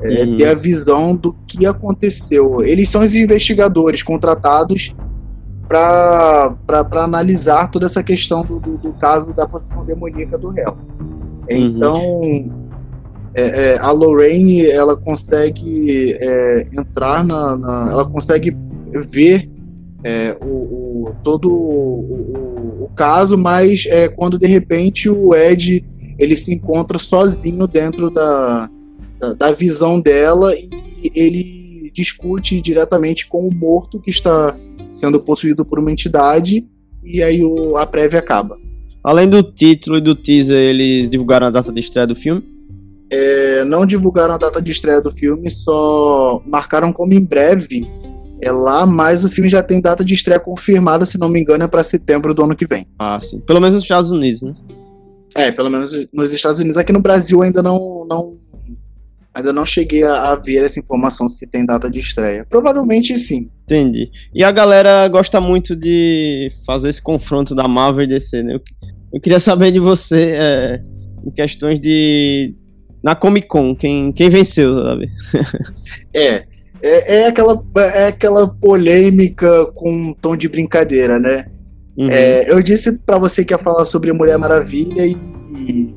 [0.02, 0.36] é, uhum.
[0.36, 2.64] ter a visão do que aconteceu.
[2.64, 4.96] Eles são os investigadores contratados
[5.68, 6.56] para
[7.04, 10.78] analisar toda essa questão do, do, do, caso da possessão demoníaca do réu.
[11.00, 11.48] Uhum.
[11.50, 12.02] Então,
[13.34, 18.56] é, é, a Lorraine ela consegue é, entrar na, na, ela consegue
[18.92, 19.50] ver
[20.04, 20.46] é, o,
[21.04, 25.84] o, todo o, o, caso, mas é quando de repente o Ed
[26.18, 28.70] ele se encontra sozinho dentro da,
[29.20, 30.70] da, da visão dela e
[31.16, 34.58] ele discute diretamente com o morto que está
[34.92, 36.66] sendo possuído por uma entidade
[37.04, 38.58] e aí o, a prévia acaba.
[39.04, 42.42] Além do título e do teaser, eles divulgaram a data de estreia do filme?
[43.10, 47.86] É, não divulgaram a data de estreia do filme, só marcaram como em breve
[48.44, 51.64] é lá, mas o filme já tem data de estreia confirmada, se não me engano,
[51.64, 52.88] é para setembro do ano que vem.
[53.00, 53.40] Ah, sim.
[53.42, 54.56] Pelo menos nos Estados Unidos, né?
[55.36, 56.78] É, pelo menos nos Estados Unidos.
[56.78, 58.34] Aqui no Brasil ainda não, não
[59.34, 62.46] ainda não cheguei a, a, ver essa informação se tem data de estreia.
[62.48, 63.50] Provavelmente sim.
[63.64, 64.12] Entendi.
[64.34, 68.56] E a galera gosta muito de fazer esse confronto da Marvel e DC, né?
[68.56, 68.62] Eu,
[69.14, 70.82] eu queria saber de você é,
[71.26, 72.54] em questões de
[73.04, 75.10] na Comic Con, quem, quem venceu, sabe?
[76.14, 76.46] é.
[76.84, 77.64] É, é, aquela,
[77.96, 81.46] é aquela polêmica com um tom de brincadeira, né?
[81.98, 82.10] Uhum.
[82.10, 85.96] É, eu disse para você que ia falar sobre Mulher Maravilha e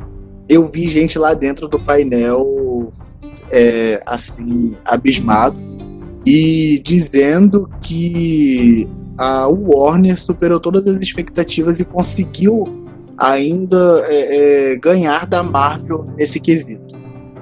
[0.48, 2.92] eu vi gente lá dentro do painel
[3.50, 5.56] é, assim abismado
[6.24, 12.86] e dizendo que a Warner superou todas as expectativas e conseguiu
[13.18, 16.94] ainda é, é, ganhar da Marvel nesse quesito.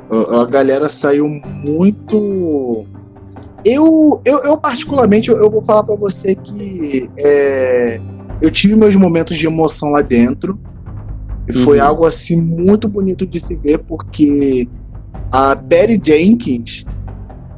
[0.08, 2.86] A, a galera saiu muito
[3.64, 8.00] eu, eu, eu particularmente, eu, eu vou falar para você que é,
[8.40, 10.58] eu tive meus momentos de emoção lá dentro.
[11.46, 11.64] E uhum.
[11.64, 14.68] foi algo assim muito bonito de se ver, porque
[15.30, 16.84] a Perry Jenkins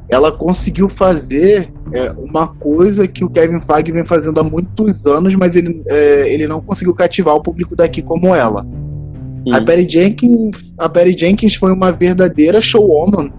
[0.09, 5.35] ela conseguiu fazer é, uma coisa que o Kevin Feige vem fazendo há muitos anos,
[5.35, 8.65] mas ele, é, ele não conseguiu cativar o público daqui como ela.
[8.65, 9.55] Uhum.
[9.55, 13.33] A Perry Jenkins, a Perry Jenkins foi uma verdadeira showwoman.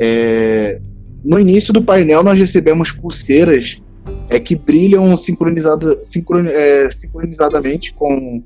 [0.00, 0.80] É,
[1.24, 3.80] no início do painel, nós recebemos pulseiras
[4.28, 8.42] é, que brilham sincronizado, sincron, é, sincronizadamente com,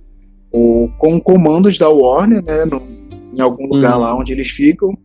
[0.50, 2.82] o, com comandos da Warner, né, no,
[3.34, 4.00] em algum lugar uhum.
[4.02, 4.96] lá onde eles ficam.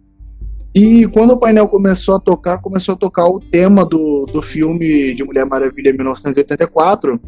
[0.74, 5.14] E quando o painel começou a tocar, começou a tocar o tema do, do filme
[5.14, 7.20] de Mulher Maravilha 1984.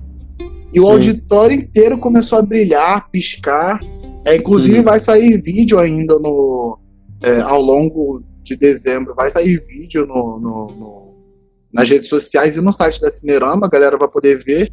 [0.72, 0.86] E Sim.
[0.86, 3.80] o auditório inteiro começou a brilhar, piscar.
[4.24, 6.78] É, inclusive vai sair vídeo ainda no,
[7.22, 11.16] é, ao longo de dezembro vai sair vídeo no, no, no,
[11.74, 14.72] nas redes sociais e no site da Cinerama, a galera vai poder ver.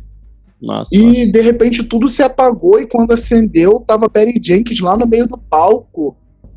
[0.60, 1.32] Nossa, e nossa.
[1.32, 5.36] de repente tudo se apagou e quando acendeu tava Perry Jenkins lá no meio do
[5.36, 6.16] palco,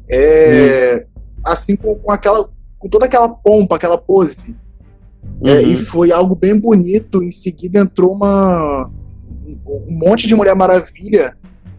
[0.09, 1.21] é, hum.
[1.43, 4.57] assim com, com, aquela, com toda aquela pompa, aquela pose.
[5.43, 5.57] É, uhum.
[5.57, 7.21] É, e foi algo bem bonito.
[7.21, 8.89] Em seguida entrou uma
[9.65, 11.35] um monte de Mulher Maravilha.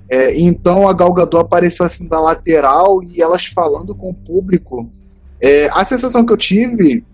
[0.09, 4.91] É, então a Gal Gadot apareceu assim da lateral e elas falando com o público.
[5.41, 7.05] É, a sensação que eu tive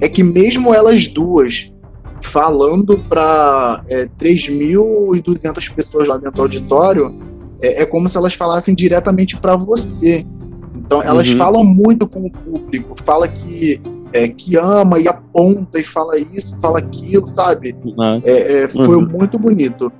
[0.00, 1.72] é que mesmo elas duas
[2.20, 7.14] falando para é, 3.200 pessoas lá dentro do auditório,
[7.60, 10.26] é, é como se elas falassem diretamente para você.
[10.76, 11.36] Então elas uhum.
[11.36, 13.80] falam muito com o público, fala que
[14.12, 17.74] é, que ama e aponta e fala isso, fala aquilo, sabe?
[18.24, 19.08] É, é, foi uhum.
[19.08, 19.90] muito bonito.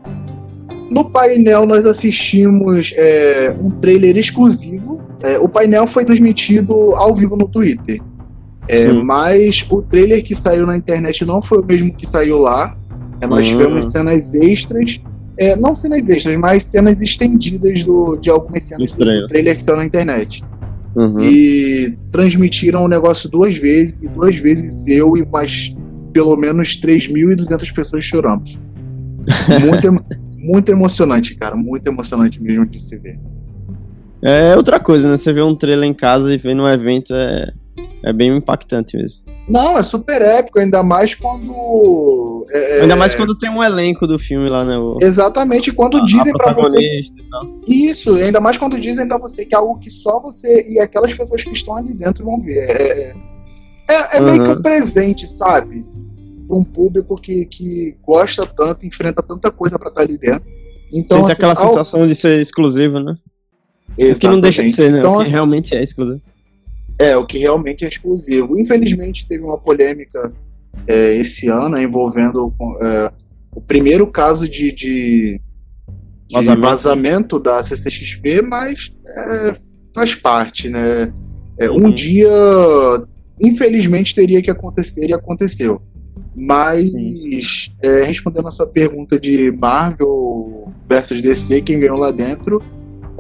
[0.91, 5.01] No painel nós assistimos é, um trailer exclusivo.
[5.23, 8.01] É, o painel foi transmitido ao vivo no Twitter.
[8.69, 12.77] É, mas o trailer que saiu na internet não foi o mesmo que saiu lá.
[13.21, 13.53] É, nós uhum.
[13.53, 15.01] tivemos cenas extras.
[15.37, 19.63] É, não cenas extras, mas cenas estendidas do, de algumas cenas do, do trailer que
[19.63, 20.45] saiu na internet.
[20.95, 21.21] Uhum.
[21.21, 25.75] E transmitiram o negócio duas vezes, e duas vezes eu e mais
[26.13, 28.59] pelo menos 3.200 pessoas choramos.
[29.63, 30.05] Muito,
[30.37, 31.55] muito emocionante, cara.
[31.55, 33.21] Muito emocionante mesmo de se ver.
[34.23, 35.17] É outra coisa, né?
[35.17, 37.53] Você vê um trailer em casa e ver no evento é,
[38.05, 39.21] é bem impactante mesmo.
[39.49, 42.47] Não, é super épico, ainda mais quando.
[42.51, 44.79] É, é ainda mais quando tem um elenco do filme lá, né?
[44.79, 44.99] O...
[45.01, 47.03] Exatamente, quando a, dizem para você.
[47.67, 51.13] Isso, ainda mais quando dizem para você que é algo que só você e aquelas
[51.13, 52.71] pessoas que estão ali dentro vão ver.
[52.71, 53.15] É,
[53.89, 54.27] é, é uhum.
[54.27, 55.85] meio que um presente, sabe?
[56.53, 60.45] para um público que, que gosta tanto, enfrenta tanta coisa para estar ali dentro.
[60.93, 63.17] Então, Sente assim, aquela sensação de ser exclusivo, né?
[63.99, 64.17] Exatamente.
[64.17, 64.99] O que não deixa de ser, né?
[64.99, 66.21] Então, o que assim, realmente é exclusivo.
[66.99, 68.59] É, o que realmente é exclusivo.
[68.59, 70.33] Infelizmente teve uma polêmica
[70.87, 73.13] é, esse ano envolvendo é,
[73.55, 75.41] o primeiro caso de, de,
[76.29, 76.63] de vazamento.
[76.63, 77.39] vazamento.
[77.39, 79.55] da CCXP, mas é,
[79.95, 81.13] faz parte, né?
[81.59, 82.31] É, um dia,
[83.41, 85.81] infelizmente, teria que acontecer e aconteceu.
[86.35, 86.93] Mas,
[87.83, 92.63] é, respondendo a sua pergunta de Marvel versus DC, quem ganhou lá dentro,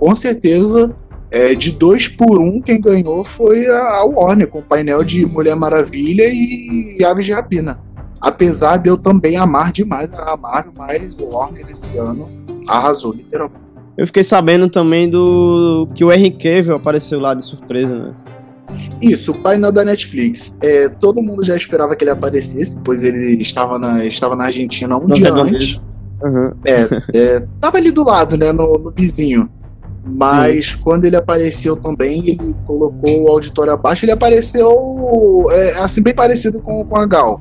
[0.02, 0.92] com certeza,
[1.30, 5.54] é, de dois por um, quem ganhou foi a Warner, com o painel de Mulher
[5.54, 7.80] Maravilha e Aves de Rapina.
[8.20, 12.28] Apesar de eu também amar demais a Marvel, mas o Warner esse ano
[12.66, 13.62] arrasou, literalmente.
[13.96, 18.14] Eu fiquei sabendo também do que o Henry Cavill apareceu lá de surpresa, né?
[19.00, 20.58] Isso, o painel da Netflix.
[20.60, 24.98] É, todo mundo já esperava que ele aparecesse, pois ele estava na, estava na Argentina
[24.98, 25.86] um dia antes.
[26.20, 26.52] Uhum.
[26.64, 29.48] É, é, tava ali do lado, né, no, no vizinho.
[30.04, 30.78] Mas Sim.
[30.82, 36.60] quando ele apareceu também, ele colocou o auditório abaixo, ele apareceu é, assim, bem parecido
[36.60, 37.40] com, com a Gal.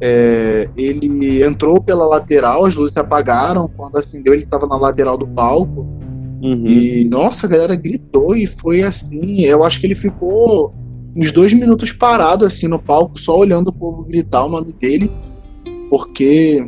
[0.00, 3.68] É, ele entrou pela lateral, as luzes se apagaram.
[3.68, 5.86] Quando acendeu, ele estava na lateral do palco.
[6.42, 6.66] Uhum.
[6.66, 9.40] E nossa, a galera gritou e foi assim.
[9.42, 10.74] Eu acho que ele ficou
[11.16, 15.10] uns dois minutos parado assim no palco, só olhando o povo gritar o nome dele,
[15.88, 16.66] porque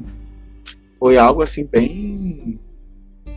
[0.98, 2.58] foi algo assim bem,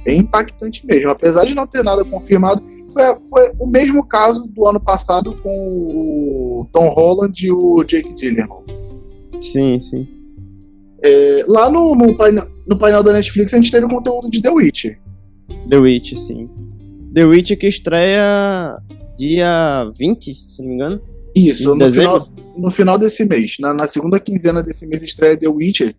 [0.04, 1.10] bem impactante mesmo.
[1.10, 5.50] Apesar de não ter nada confirmado, foi, foi o mesmo caso do ano passado com
[5.50, 8.64] o Tom Holland e o Jake Gyllenhaal.
[9.40, 10.08] Sim, sim.
[11.04, 14.42] É, lá no, no, painel, no painel da Netflix a gente teve o conteúdo de
[14.42, 15.00] The Witcher.
[15.68, 16.50] The Witch, sim.
[17.14, 18.78] The Witch que estreia
[19.18, 21.02] dia 20, se não me engano.
[21.36, 22.28] Isso, no final,
[22.58, 23.56] no final desse mês.
[23.60, 25.96] Na, na, segunda quinzena desse mês estreia The Witcher.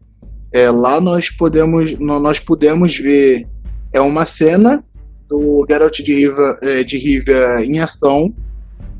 [0.53, 3.47] É, lá nós podemos, nós podemos ver
[3.93, 4.85] é uma cena
[5.29, 8.35] do Geralt de Riva, é, de Riva em ação.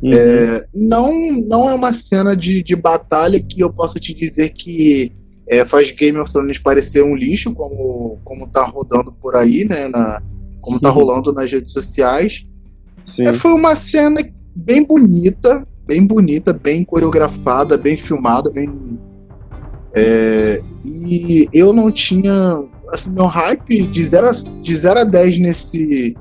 [0.03, 0.13] Uhum.
[0.13, 5.13] É, não, não é uma cena de, de batalha que eu possa te dizer que
[5.47, 9.89] é, faz Game of Thrones parecer um lixo, como, como tá rodando por aí, né?
[9.89, 10.23] Na,
[10.61, 12.47] como tá rolando nas redes sociais.
[13.21, 14.25] É, foi uma cena
[14.55, 18.99] bem bonita, bem bonita, bem coreografada, bem filmada, bem.
[19.95, 22.63] É, e eu não tinha.
[22.93, 24.31] Assim, meu hype de 0 a,
[24.61, 26.15] de 0 a 10 nesse,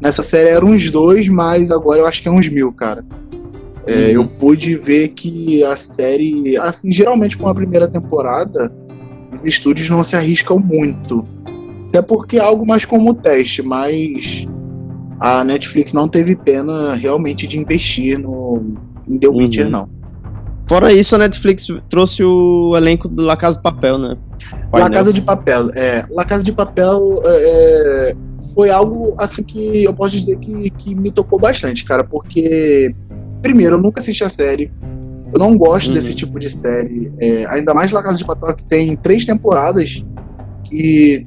[0.00, 3.04] nessa série era uns dois, mas agora eu acho que é uns mil, cara.
[3.86, 4.08] É, uhum.
[4.10, 8.72] Eu pude ver que a série, assim, geralmente com a primeira temporada,
[9.32, 11.26] os estúdios não se arriscam muito.
[11.88, 14.46] Até porque é algo mais como teste, mas
[15.18, 18.76] a Netflix não teve pena realmente de investir no,
[19.08, 19.70] em The Witcher, uhum.
[19.70, 20.01] não.
[20.64, 24.16] Fora isso, a Netflix trouxe o elenco do La Casa de Papel, né?
[24.72, 26.04] La Casa de Papel, é.
[26.10, 28.16] La Casa de Papel é,
[28.54, 32.94] foi algo, assim, que eu posso dizer que, que me tocou bastante, cara, porque,
[33.42, 34.72] primeiro, eu nunca assisti a série,
[35.32, 35.94] eu não gosto uhum.
[35.94, 40.04] desse tipo de série, é, ainda mais La Casa de Papel, que tem três temporadas,
[40.64, 41.26] que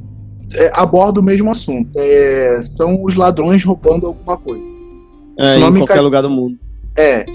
[0.53, 1.89] é, aborda o mesmo assunto.
[1.95, 4.71] É, são os ladrões roubando alguma coisa.
[5.37, 6.01] É, em qualquer ca...
[6.01, 6.57] lugar do mundo.
[6.95, 7.25] É.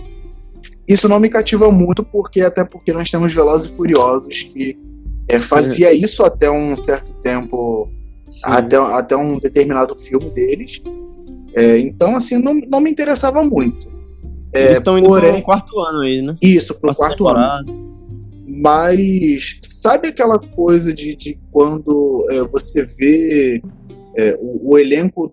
[0.91, 4.77] Isso não me cativa muito, porque até porque nós temos Velozes e Furiosos que
[5.29, 7.89] é, fazia isso até um certo tempo,
[8.45, 10.83] até, até um determinado filme deles.
[11.55, 13.89] É, então, assim, não, não me interessava muito.
[14.53, 16.37] É, Eles estão indo porém, pro quarto ano aí, né?
[16.43, 17.71] Isso, pro quarto temporada.
[17.71, 17.91] ano.
[18.49, 23.63] Mas sabe aquela coisa de, de quando é, você vê
[24.17, 25.33] é, o, o, elenco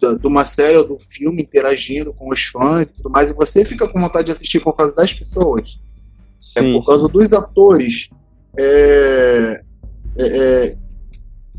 [0.00, 3.64] de uma série ou do filme interagindo com os fãs e tudo mais, e você
[3.64, 5.82] fica com vontade de assistir por causa das pessoas?
[6.34, 7.12] É sim, é por causa sim.
[7.12, 8.10] dos atores.
[8.58, 9.62] É,
[10.18, 10.76] é, é,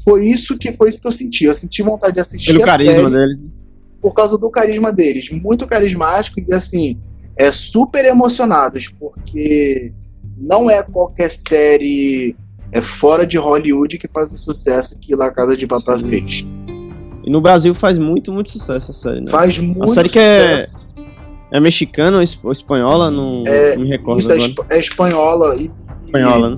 [0.03, 1.45] foi isso que foi isso que eu senti.
[1.45, 3.39] Eu senti vontade de assistir Pelo a carisma série deles.
[4.01, 6.99] por causa do carisma deles, muito carismáticos e assim,
[7.35, 9.93] é super emocionados, porque
[10.37, 12.35] não é qualquer série
[12.71, 16.45] é fora de Hollywood que faz o sucesso que La Casa de Papel fez.
[17.27, 19.29] E no Brasil faz muito, muito sucesso a série, né?
[19.29, 20.79] Faz muito A série sucesso.
[20.93, 23.11] que é, é mexicana ou espanhola?
[23.11, 24.37] Não, é, não me recordo Isso é,
[24.69, 25.57] é, espanhola.
[25.57, 25.69] E,
[26.05, 26.57] espanhola, né?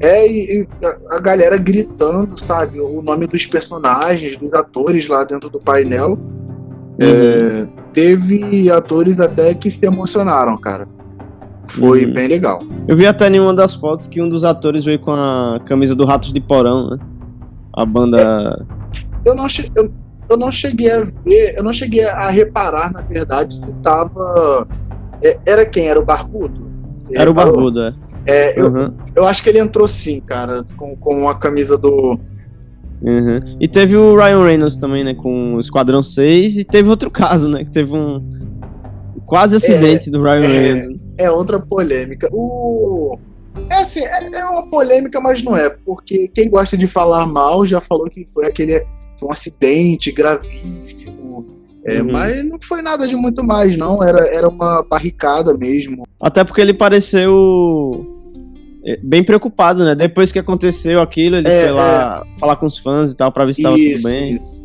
[0.00, 2.80] É, e, a, a galera gritando, sabe?
[2.80, 6.18] O nome dos personagens, dos atores lá dentro do painel.
[6.98, 7.62] É, uhum.
[7.62, 10.88] É, teve atores até que se emocionaram, cara.
[11.68, 12.12] Foi uhum.
[12.12, 12.64] bem legal.
[12.88, 15.94] Eu vi até em uma das fotos que um dos atores veio com a camisa
[15.94, 16.98] do Ratos de Porão, né?
[17.72, 18.66] A banda.
[18.80, 18.83] É,
[19.24, 19.70] eu, não che...
[19.74, 19.92] eu,
[20.28, 24.66] eu não cheguei a ver, eu não cheguei a reparar, na verdade, se tava.
[25.22, 25.88] É, era quem?
[25.88, 26.70] Era o Barbudo?
[26.96, 27.52] Você era reparou?
[27.52, 27.94] o Barbudo, é.
[28.26, 28.94] É, eu, uhum.
[29.14, 32.18] eu acho que ele entrou sim, cara, com, com a camisa do.
[33.02, 33.56] Uhum.
[33.60, 37.50] E teve o Ryan Reynolds também, né, com o Esquadrão 6, e teve outro caso,
[37.50, 38.22] né, que teve um
[39.26, 42.28] quase acidente é, do Ryan é, Reynolds é outra polêmica.
[42.32, 43.18] O.
[43.70, 47.66] É assim, é, é, uma polêmica, mas não é, porque quem gosta de falar mal
[47.66, 48.84] já falou que foi aquele.
[49.18, 51.46] Foi um acidente gravíssimo.
[51.84, 52.12] É, uhum.
[52.12, 54.02] Mas não foi nada de muito mais, não.
[54.02, 56.04] Era, era uma barricada mesmo.
[56.20, 58.06] Até porque ele pareceu
[58.86, 59.94] é, bem preocupado, né?
[59.94, 62.38] Depois que aconteceu aquilo, ele é, foi lá é...
[62.38, 64.34] falar com os fãs e tal, pra ver se tava isso, tudo bem.
[64.34, 64.64] Isso.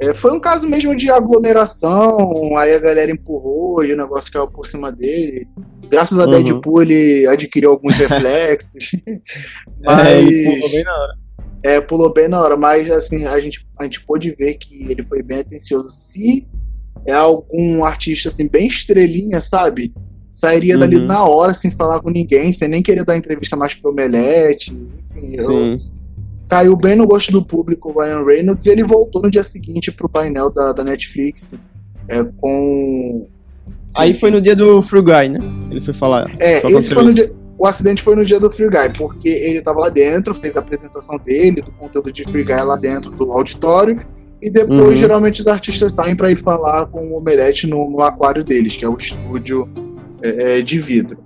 [0.00, 4.48] É, foi um caso mesmo de aglomeração, aí a galera empurrou e o negócio caiu
[4.48, 5.46] por cima dele.
[5.90, 6.30] Graças a uhum.
[6.30, 8.92] Deadpool ele adquiriu alguns reflexos.
[9.84, 11.19] mas, é, ele bem na hora.
[11.62, 15.04] É, pulou bem na hora, mas assim, a gente, a gente pôde ver que ele
[15.04, 15.88] foi bem atencioso.
[15.90, 16.46] Se
[17.06, 19.92] é algum artista assim, bem estrelinha, sabe?
[20.30, 20.80] sairia uhum.
[20.80, 24.72] dali na hora sem falar com ninguém, sem nem querer dar entrevista mais pro Omelete.
[24.72, 25.72] Enfim, Sim.
[25.72, 25.80] Eu,
[26.48, 29.90] caiu bem no gosto do público o Ryan Reynolds e ele voltou no dia seguinte
[29.90, 31.58] pro painel da, da Netflix
[32.08, 33.28] é, com.
[33.96, 35.38] Aí foi no dia do Free Guy, né?
[35.68, 36.30] Ele foi falar.
[36.38, 39.60] É, esse foi no dia, o acidente foi no dia do Free Guy, porque ele
[39.60, 43.30] tava lá dentro, fez a apresentação dele, do conteúdo de Free Guy lá dentro do
[43.30, 44.00] auditório,
[44.40, 44.96] e depois uhum.
[44.96, 48.84] geralmente os artistas saem para ir falar com o Omelete no, no, aquário deles, que
[48.86, 49.68] é o estúdio
[50.22, 51.18] é, é, de vidro.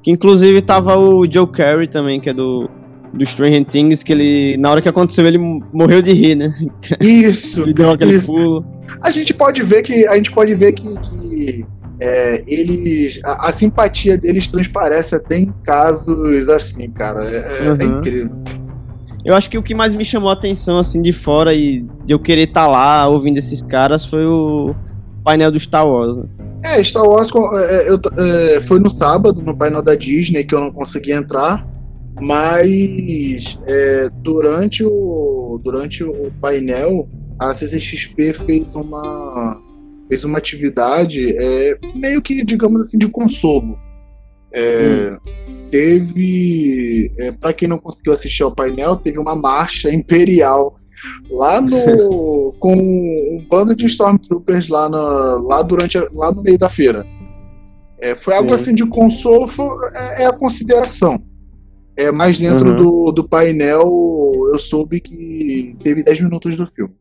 [0.00, 2.70] Que inclusive tava o Joe Carey também, que é do
[3.12, 6.52] do Stranger Things que ele, na hora que aconteceu, ele morreu de rir, né?
[7.00, 7.62] Isso.
[7.62, 8.26] ele deu aquele isso.
[8.26, 8.64] pulo.
[9.00, 11.66] A gente pode ver que a gente pode ver que, que
[12.04, 17.24] é, eles a, a, simpatia deles transparece até em casos assim, cara.
[17.24, 17.80] É, uhum.
[17.80, 18.36] é, incrível.
[19.24, 22.12] Eu acho que o que mais me chamou a atenção assim de fora e de
[22.12, 24.74] eu querer estar tá lá ouvindo esses caras foi o
[25.24, 26.18] painel do Star Wars.
[26.18, 26.24] Né?
[26.62, 30.60] É, Star Wars é, eu, é, foi no sábado, no painel da Disney, que eu
[30.60, 31.66] não consegui entrar.
[32.20, 39.58] Mas é, durante, o, durante o painel, a CCXP fez uma,
[40.14, 43.76] fez uma atividade é, meio que, digamos assim, de consolo.
[44.52, 45.68] É, hum.
[45.70, 50.78] Teve, é, para quem não conseguiu assistir ao painel, teve uma marcha imperial
[51.28, 54.98] lá no com um bando de stormtroopers lá, na,
[55.42, 57.04] lá durante lá no meio da feira.
[58.00, 58.38] É, foi Sim.
[58.38, 61.20] algo assim de consolo, foi, é, é a consideração.
[61.96, 62.76] É, mas dentro uhum.
[62.76, 63.82] do, do painel
[64.52, 66.94] eu soube que teve 10 minutos do filme.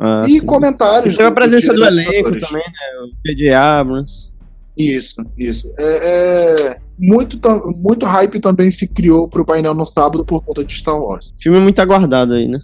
[0.00, 0.46] Ah, e sim.
[0.46, 1.16] comentários.
[1.16, 3.02] teve a presença do, do elenco também, né?
[3.02, 3.54] O J.J.
[3.54, 4.34] Abrams.
[4.76, 5.72] Isso, isso.
[5.78, 7.38] É, é, muito,
[7.76, 11.32] muito hype também se criou pro painel no sábado por conta de Star Wars.
[11.38, 12.60] Filme muito aguardado aí, né?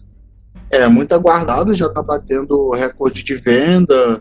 [0.70, 4.20] É, muito aguardado, já tá batendo recorde de venda.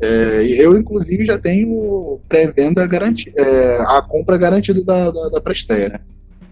[0.00, 5.88] É, eu, inclusive, já tenho pré-venda garantida, é, a compra garantida da, da, da pré-estreia,
[5.88, 6.00] né?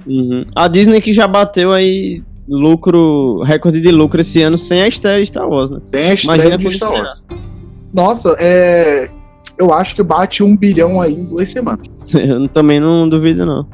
[0.06, 0.44] Uhum.
[0.54, 5.20] A Disney que já bateu aí lucro, recorde de lucro esse ano sem a estreia
[5.20, 5.80] de Star Wars, né?
[5.84, 7.24] Sem a estreia Imagina de Star Wars.
[7.92, 9.10] Nossa, é.
[9.58, 11.86] Eu acho que bate um bilhão aí em duas semanas.
[12.12, 13.66] Eu também não duvido, não.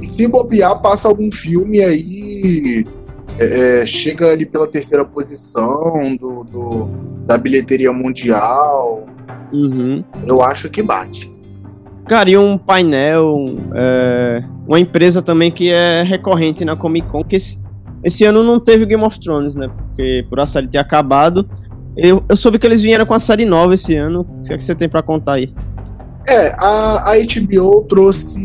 [0.00, 2.84] E se bobear, passa algum filme aí.
[3.38, 6.90] É, é, chega ali pela terceira posição do, do
[7.26, 9.06] da bilheteria mundial.
[9.52, 10.04] Uhum.
[10.26, 11.34] Eu acho que bate.
[12.06, 17.36] Cara, e um painel, é, uma empresa também que é recorrente na Comic Con, que
[18.04, 19.68] esse, ano não teve Game of Thrones, né?
[19.68, 21.48] Porque por a série ter acabado.
[21.96, 24.20] Eu, eu soube que eles vieram com a série nova esse ano.
[24.20, 25.52] O que, é que você tem para contar aí?
[26.26, 28.40] É, a, a HBO trouxe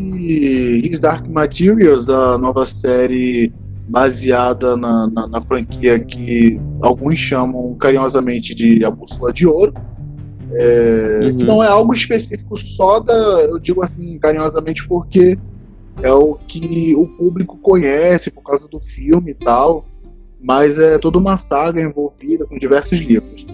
[0.86, 3.52] His Dark Materials, a nova série
[3.88, 9.74] baseada na, na, na franquia que alguns chamam carinhosamente de A Bússola de Ouro
[10.52, 11.46] é, uhum.
[11.46, 13.14] Não é algo específico só da.
[13.14, 15.38] Eu digo assim carinhosamente porque
[16.02, 19.86] é o que o público conhece por causa do filme e tal,
[20.42, 23.46] mas é toda uma saga envolvida com diversos livros.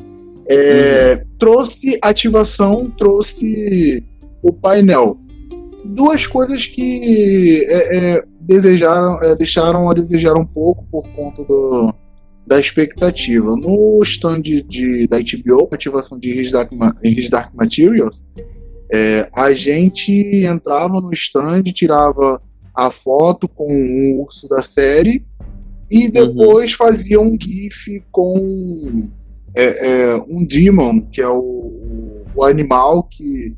[0.47, 1.37] É, uhum.
[1.39, 4.03] Trouxe ativação, trouxe
[4.43, 5.17] o painel.
[5.83, 11.93] Duas coisas que é, é desejaram, é, deixaram a desejar um pouco por conta do,
[12.45, 13.55] da expectativa.
[13.55, 16.71] No stand de, da HBO, ativação de His Dark,
[17.03, 18.29] His Dark Materials,
[18.91, 20.11] é, a gente
[20.45, 22.41] entrava no stand, tirava
[22.73, 25.25] a foto com o urso da série
[25.89, 26.11] e uhum.
[26.11, 26.77] depois uhum.
[26.77, 29.09] fazia um GIF com
[29.55, 33.55] é, é, um Demon, que é o, o animal que.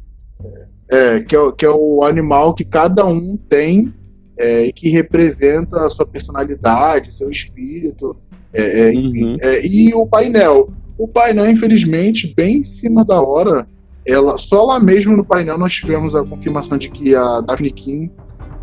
[0.89, 3.93] É, que, é, que é o animal que cada um tem
[4.38, 8.15] é, e que representa a sua personalidade, seu espírito.
[8.53, 9.34] É, é, enfim.
[9.34, 9.38] Uhum.
[9.63, 10.71] E o painel.
[10.97, 13.67] O painel, infelizmente, bem em cima da hora,
[14.07, 18.11] ela, só lá mesmo no painel nós tivemos a confirmação de que a Daphne King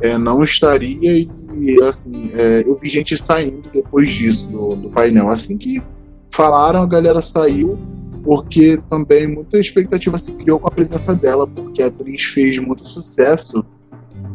[0.01, 5.29] é, não estaria e, assim, é, eu vi gente saindo depois disso do, do, painel.
[5.29, 5.83] Assim que
[6.31, 7.79] falaram, a galera saiu,
[8.23, 12.85] porque também muita expectativa se criou com a presença dela, porque a atriz fez muito
[12.85, 13.65] sucesso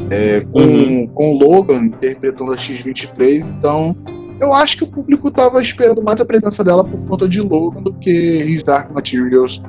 [0.10, 1.08] é, com, uhum.
[1.08, 3.96] com Logan interpretando a X-23, então
[4.40, 7.82] eu acho que o público estava esperando mais a presença dela por conta de Logan
[7.82, 9.62] do que His Dark Materials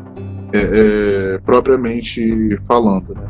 [0.53, 3.27] é, é, propriamente falando, né?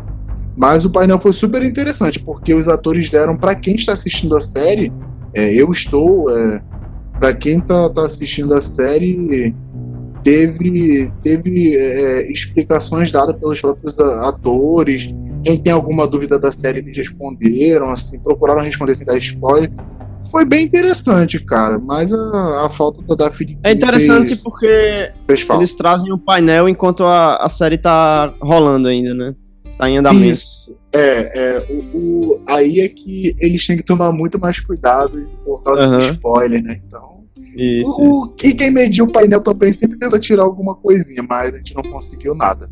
[0.57, 4.41] Mas o painel foi super interessante, porque os atores deram para quem está assistindo a
[4.41, 4.93] série,
[5.33, 6.61] é, eu estou, é,
[7.19, 9.55] para quem está tá assistindo a série,
[10.23, 15.15] teve, teve é, explicações dadas pelos próprios atores.
[15.43, 19.71] Quem tem alguma dúvida da série, eles responderam, assim, procuraram responder sem dar spoiler
[20.25, 21.79] foi bem interessante, cara.
[21.79, 26.69] Mas a, a falta da Daphne É interessante fez, porque fez eles trazem o painel
[26.69, 29.35] enquanto a, a série tá rolando ainda, né?
[29.79, 30.33] Tá em andamento.
[30.33, 35.27] Isso, É, é o, o, aí é que eles têm que tomar muito mais cuidado
[35.45, 35.99] por causa uhum.
[35.99, 36.81] do spoiler, né?
[36.87, 37.21] Então.
[37.57, 38.35] Isso, o, isso.
[38.45, 41.83] E quem mediu o painel também sempre tenta tirar alguma coisinha, mas a gente não
[41.83, 42.69] conseguiu nada.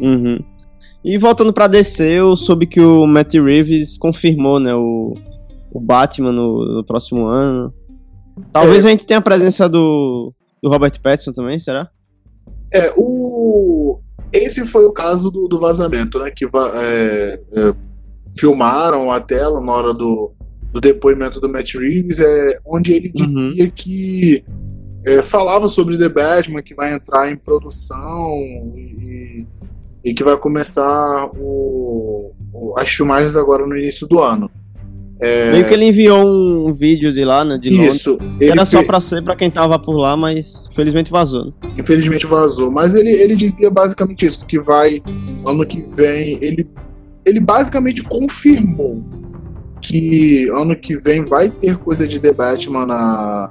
[0.00, 0.38] Uhum.
[1.02, 5.14] E voltando pra DC, eu soube que o Matt Reeves confirmou, né, o,
[5.72, 7.72] o Batman no, no próximo ano.
[8.52, 8.88] Talvez é.
[8.88, 11.88] a gente tenha a presença do, do Robert Pattinson também, será?
[12.72, 14.00] É, o...
[14.32, 17.74] Esse foi o caso do, do vazamento, né, que é, é,
[18.38, 20.32] filmaram a tela na hora do,
[20.72, 23.24] do depoimento do Matt Reeves, é, onde ele uhum.
[23.24, 23.72] dizia uhum.
[23.74, 24.44] que
[25.04, 28.38] é, falava sobre The Batman, que vai entrar em produção
[28.76, 29.46] e
[30.04, 34.50] e que vai começar o, o, as filmagens agora no início do ano.
[35.20, 35.52] É...
[35.52, 36.26] Meio que ele enviou
[36.66, 37.58] um vídeo de lá, né?
[37.58, 38.12] De Isso.
[38.12, 41.46] Londres, era só pra ser pra quem tava por lá, mas infelizmente vazou.
[41.46, 41.52] Né?
[41.78, 42.70] Infelizmente vazou.
[42.70, 45.02] Mas ele, ele dizia basicamente isso: que vai
[45.46, 46.38] ano que vem.
[46.42, 46.66] Ele,
[47.24, 49.04] ele basicamente confirmou
[49.82, 53.50] que ano que vem vai ter coisa de The Batman na,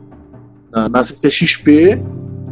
[0.72, 2.02] na, na CCXP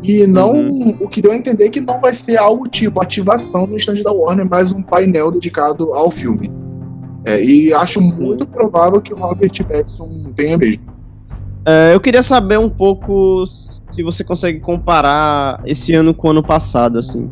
[0.03, 0.53] e não.
[0.53, 0.97] Uhum.
[0.99, 4.03] O que deu a entender é que não vai ser algo tipo ativação no stand
[4.03, 6.51] da Warner, mas um painel dedicado ao filme.
[7.27, 8.21] É, e acho Sim.
[8.23, 10.85] muito provável que o Robert Pattinson venha mesmo.
[11.65, 16.41] É, eu queria saber um pouco se você consegue comparar esse ano com o ano
[16.41, 17.29] passado, assim.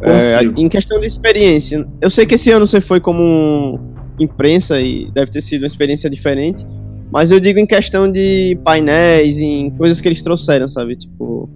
[0.00, 3.80] É, em questão de experiência, eu sei que esse ano você foi como
[4.20, 6.64] imprensa e deve ter sido uma experiência diferente,
[7.10, 10.94] mas eu digo em questão de painéis, em coisas que eles trouxeram, sabe?
[10.94, 11.50] Tipo.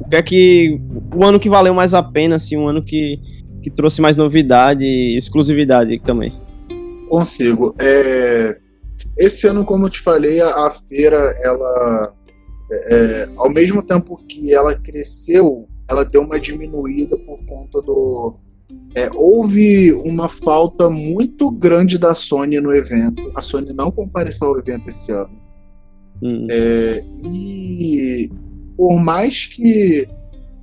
[0.00, 0.80] O que é que.
[1.12, 3.20] O ano que valeu mais a pena, assim, um ano que,
[3.62, 6.32] que trouxe mais novidade e exclusividade também.
[7.08, 7.74] Consigo.
[7.78, 8.56] É,
[9.18, 12.14] esse ano, como eu te falei, a, a feira, ela.
[12.72, 18.38] É, ao mesmo tempo que ela cresceu, ela deu uma diminuída por conta do,
[18.94, 23.30] é, houve uma falta muito grande da Sony no evento.
[23.34, 25.30] A Sony não compareceu ao evento esse ano.
[26.22, 26.46] Hum.
[26.50, 28.30] É, e
[28.76, 30.08] por mais que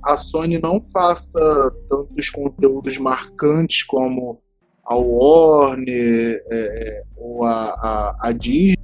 [0.08, 1.38] a Sony não faça
[1.86, 4.40] tantos conteúdos marcantes como
[4.82, 8.78] a Warner é, é ou a, a, a, Disney.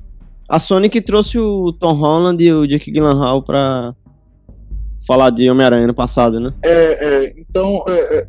[0.47, 3.95] A Sony que trouxe o Tom Holland e o Jake Gyllenhaal para
[5.07, 6.53] falar de Homem-Aranha no passado, né?
[6.62, 8.27] É, é então, é, é,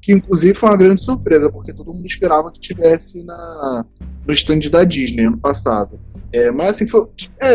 [0.00, 3.84] que inclusive foi uma grande surpresa, porque todo mundo esperava que tivesse na,
[4.26, 6.00] no stand da Disney ano passado.
[6.32, 7.06] É, mas assim, foi,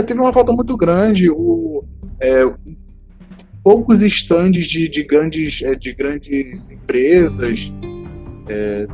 [0.05, 1.27] teve uma falta muito grande.
[1.27, 1.83] O,
[3.65, 7.73] poucos stands de, de, grandes, é, de grandes empresas.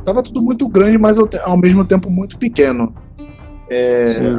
[0.04, 2.94] tava tudo muito grande, mas ao, ao mesmo tempo muito pequeno.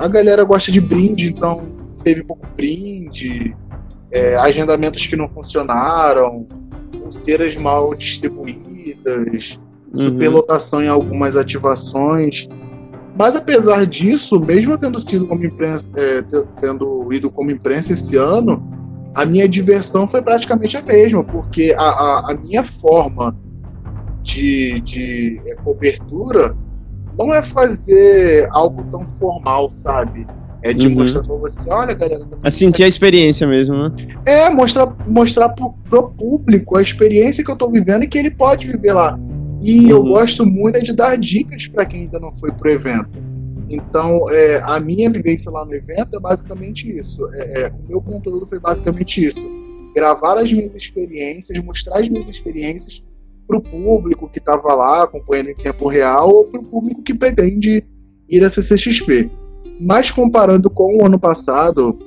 [0.01, 3.55] a galera gosta de brinde, então teve pouco brinde
[4.13, 6.47] é, agendamentos que não funcionaram,
[6.91, 10.03] pulseiras mal distribuídas, uhum.
[10.03, 12.47] superlotação em algumas ativações.
[13.17, 16.21] Mas apesar disso, mesmo tendo sido como imprensa, é,
[16.59, 18.82] tendo ido como imprensa esse ano,
[19.13, 23.35] a minha diversão foi praticamente a mesma, porque a, a, a minha forma
[24.21, 26.55] de, de é, cobertura
[27.17, 30.25] não é fazer algo tão formal, sabe?
[30.63, 30.95] É de uhum.
[30.95, 32.25] mostrar pra você, olha, galera.
[32.25, 33.91] Tá é sentir a experiência mesmo, né?
[34.25, 38.31] É, mostrar, mostrar pro, pro público a experiência que eu tô vivendo e que ele
[38.31, 39.19] pode viver lá.
[39.61, 39.89] E uhum.
[39.89, 43.32] eu gosto muito de dar dicas para quem ainda não foi pro evento.
[43.73, 47.27] Então, é, a minha vivência lá no evento é basicamente isso.
[47.33, 49.47] É, é, o meu conteúdo foi basicamente isso.
[49.95, 53.03] Gravar as minhas experiências, mostrar as minhas experiências
[53.47, 57.13] para o público que estava lá acompanhando em tempo real ou para o público que
[57.13, 57.83] pretende
[58.29, 59.29] ir a CCXP.
[59.81, 61.97] Mas comparando com o ano passado,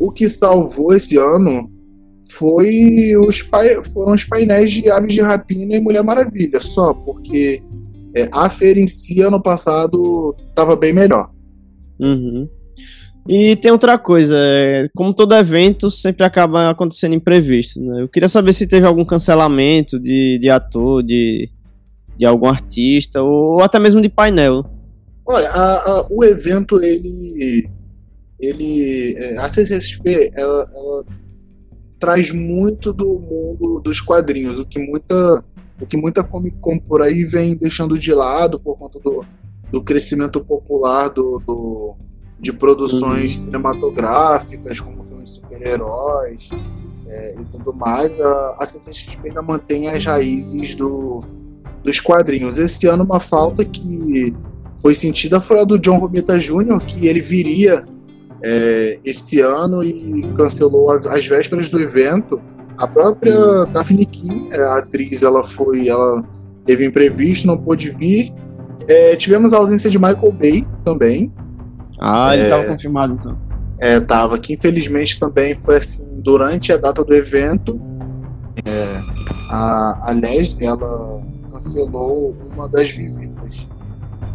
[0.00, 1.70] o que salvou esse ano
[2.30, 3.38] foi os
[3.92, 7.62] foram os painéis de Aves de Rapina e Mulher Maravilha, só porque
[8.14, 11.30] é, a feira em si ano passado estava bem melhor.
[11.98, 12.48] Uhum.
[13.28, 17.80] E tem outra coisa, é, como todo evento, sempre acaba acontecendo imprevisto.
[17.80, 18.02] Né?
[18.02, 21.48] Eu queria saber se teve algum cancelamento de, de ator, de,
[22.18, 24.64] de algum artista, ou, ou até mesmo de painel.
[25.24, 27.68] Olha, a, a, o evento, ele.
[28.40, 31.04] ele é, a CCXP, ela, ela,
[32.00, 35.44] traz muito do mundo dos quadrinhos, o que muita,
[35.82, 39.24] o que muita Comic Con por aí vem deixando de lado por conta do,
[39.70, 41.96] do crescimento popular do, do
[42.38, 43.44] de produções uhum.
[43.44, 46.50] cinematográficas, como filmes de super-heróis
[47.06, 48.20] é, e tudo mais.
[48.20, 51.22] A, a CCXP ainda mantém as raízes do,
[51.84, 52.58] dos quadrinhos.
[52.58, 54.34] Esse ano, uma falta que
[54.76, 57.84] foi sentida foi a do John Romita Jr., que ele viria
[58.42, 62.42] é, esse ano e cancelou as vésperas do evento.
[62.82, 66.24] A própria Daphne King, a atriz, ela foi, ela
[66.64, 68.34] teve imprevisto, não pôde vir.
[68.88, 71.32] É, tivemos a ausência de Michael Bay também.
[71.96, 73.38] Ah, ele estava é, confirmado então.
[73.78, 77.80] É, tava, que infelizmente também foi assim, durante a data do evento,
[78.64, 79.00] é,
[79.48, 81.22] a, a Leslie, ela
[81.52, 83.68] cancelou uma das visitas.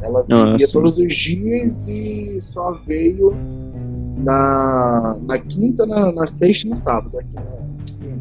[0.01, 3.35] Ela vinha todos os dias e só veio
[4.17, 7.19] na, na quinta, na, na sexta e no sábado.
[7.19, 7.35] Aqui,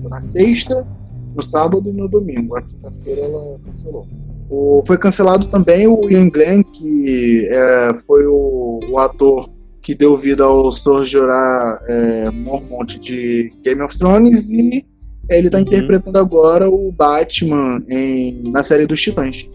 [0.09, 0.87] na, na sexta,
[1.35, 2.57] no sábado e no domingo.
[2.57, 4.07] A quinta-feira ela cancelou.
[4.49, 9.51] O, foi cancelado também o Ian Glenn, que é, foi o, o, ator
[9.83, 11.05] que deu vida ao Sr.
[11.05, 14.87] Jorah é, Mormont de Game of Thrones e
[15.29, 15.65] ele está uhum.
[15.65, 19.51] interpretando agora o Batman em, na série dos Titãs.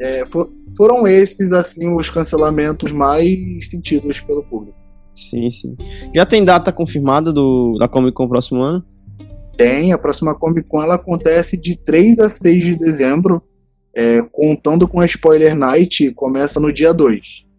[0.00, 4.76] É, for, foram esses assim os cancelamentos mais sentidos pelo público.
[5.14, 5.76] Sim, sim.
[6.12, 8.84] Já tem data confirmada do, da Comic Con próximo ano?
[9.56, 13.42] Tem, a próxima Comic Con ela acontece de 3 a 6 de dezembro,
[13.94, 17.50] é, contando com a Spoiler Night, começa no dia 2.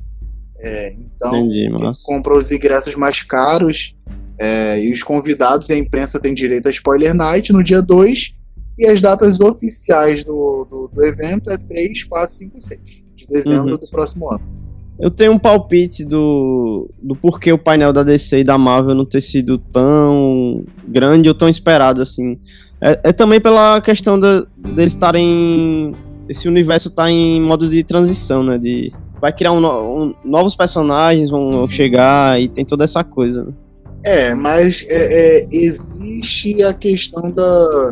[0.59, 1.69] É, então, Entendi,
[2.05, 3.95] compra os ingressos mais caros
[4.39, 8.35] é, e os convidados e a imprensa têm direito a Spoiler Night no dia 2
[8.77, 13.27] e as datas oficiais do, do, do, evento é 3, 4, 5 e 6 de
[13.27, 13.79] dezembro uhum.
[13.79, 14.64] do próximo ano.
[14.97, 19.05] Eu tenho um palpite do, do porquê o painel da DC e da Marvel não
[19.05, 22.37] ter sido tão grande ou tão esperado assim.
[22.79, 25.93] É, é também pela questão de, deles estarem.
[26.29, 28.57] Esse universo tá em modo de transição, né?
[28.57, 33.45] De, vai criar um, um, novos personagens, vão chegar e tem toda essa coisa.
[33.45, 33.53] Né?
[34.03, 37.91] É, mas é, é, existe a questão da,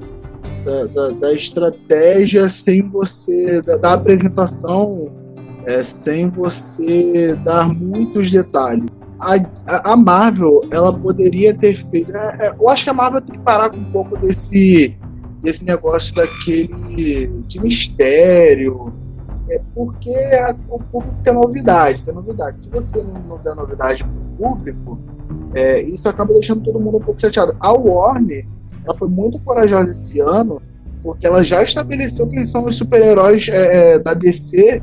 [0.64, 3.62] da, da, da estratégia sem você.
[3.62, 5.23] da, da apresentação
[5.66, 8.86] é, sem você dar muitos detalhes.
[9.20, 12.16] A, a, Marvel, ela poderia ter feito.
[12.16, 14.98] É, é, eu acho que a Marvel tem que parar com um pouco desse,
[15.42, 18.94] desse negócio daquele de mistério.
[19.50, 22.60] É porque a, o público quer novidade, quer novidade.
[22.60, 25.00] Se você não, der novidade para o público,
[25.54, 27.56] é, isso acaba deixando todo mundo um pouco chateado.
[27.60, 28.46] A Warner,
[28.84, 30.62] ela foi muito corajosa esse ano,
[31.02, 34.82] porque ela já estabeleceu quem são os super-heróis é, é da DC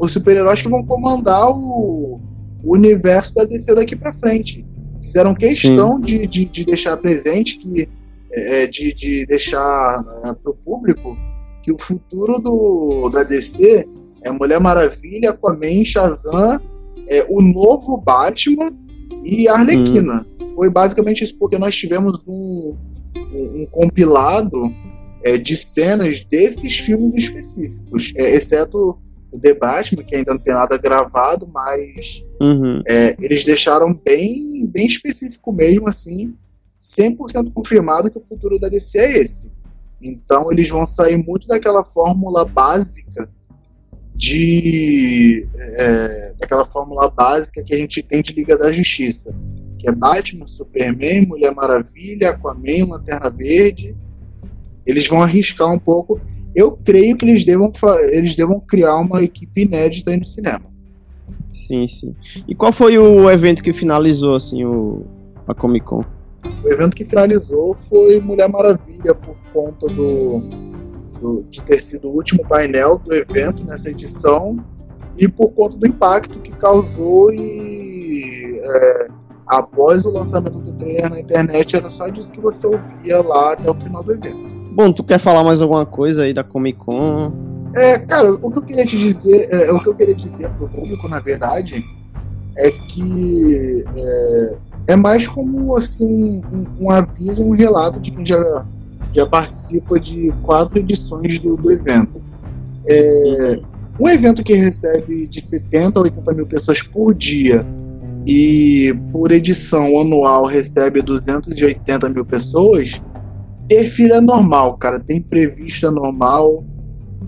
[0.00, 2.20] os super-heróis que vão comandar o,
[2.62, 4.66] o, universo da DC daqui para frente.
[5.02, 7.88] Fizeram questão de, de, de, deixar presente que
[8.32, 11.16] é, é de, de deixar é, para o público
[11.62, 13.86] que o futuro do, da DC
[14.22, 16.60] é Mulher Maravilha, Aquaman, Shazam,
[17.08, 18.72] é, o novo Batman
[19.24, 20.26] e Arlequina.
[20.40, 20.46] Hum.
[20.54, 22.76] Foi basicamente isso, porque nós tivemos um,
[23.16, 24.72] um, um compilado
[25.22, 28.98] é, de cenas desses filmes específicos, é, exceto
[29.30, 32.82] o The Batman, que ainda não tem nada gravado, mas uhum.
[32.86, 36.36] é, eles deixaram bem, bem específico mesmo, assim,
[36.80, 39.52] 100% confirmado que o futuro da DC é esse.
[40.00, 43.28] Então eles vão sair muito daquela fórmula básica
[44.14, 49.34] de é, daquela fórmula básica que a gente tem de Liga da Justiça,
[49.78, 53.96] que é Batman, Superman, Mulher Maravilha, Aquaman, Lanterna Verde.
[54.86, 56.20] Eles vão arriscar um pouco
[56.58, 57.70] eu creio que eles devam,
[58.10, 60.66] eles devam criar uma equipe inédita aí no cinema.
[61.48, 62.16] Sim, sim.
[62.48, 65.06] E qual foi o evento que finalizou assim o
[65.46, 66.04] a Comic Con?
[66.64, 70.40] O evento que finalizou foi Mulher Maravilha por conta do,
[71.20, 74.58] do de ter sido o último painel do evento nessa edição
[75.16, 79.08] e por conta do impacto que causou e é,
[79.46, 83.70] após o lançamento do trailer na internet era só disso que você ouvia lá até
[83.70, 84.57] o final do evento.
[84.78, 87.32] Bom, tu quer falar mais alguma coisa aí da Comic Con?
[87.74, 90.68] É, cara, o que eu queria te dizer, é, o que eu queria dizer pro
[90.68, 91.84] público, na verdade,
[92.56, 94.54] é que é,
[94.92, 98.64] é mais como assim um, um, aviso, um relato de quem já,
[99.12, 102.22] já participa de quatro edições do, do evento.
[102.86, 103.58] É,
[103.98, 107.66] um evento que recebe de 70 a 80 mil pessoas por dia
[108.24, 113.02] e por edição anual recebe 280 mil pessoas,
[113.68, 114.98] ter filho é normal, cara.
[114.98, 116.64] Tem previsto é normal.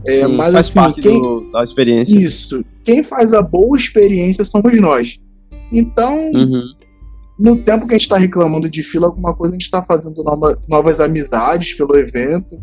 [0.06, 1.20] É, Sim, mas faz assim, parte quem...
[1.20, 2.18] do, da experiência.
[2.18, 2.64] Isso.
[2.84, 5.20] Quem faz a boa experiência somos nós.
[5.72, 6.64] Então, uhum.
[7.38, 10.24] no tempo que a gente está reclamando de fila, alguma coisa a gente está fazendo
[10.24, 12.58] nova, novas amizades pelo evento.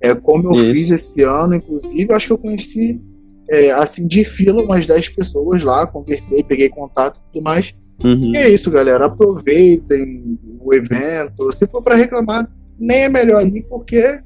[0.00, 0.74] É, como eu Isso.
[0.74, 3.02] fiz esse ano, inclusive, acho que eu conheci
[3.50, 7.74] é, assim, de fila, umas 10 pessoas lá, conversei, peguei contato e tudo mais.
[8.02, 8.32] Uhum.
[8.34, 9.06] E é isso, galera.
[9.06, 11.50] Aproveitem o evento.
[11.50, 12.48] Se for para reclamar,
[12.78, 14.20] nem é melhor ali porque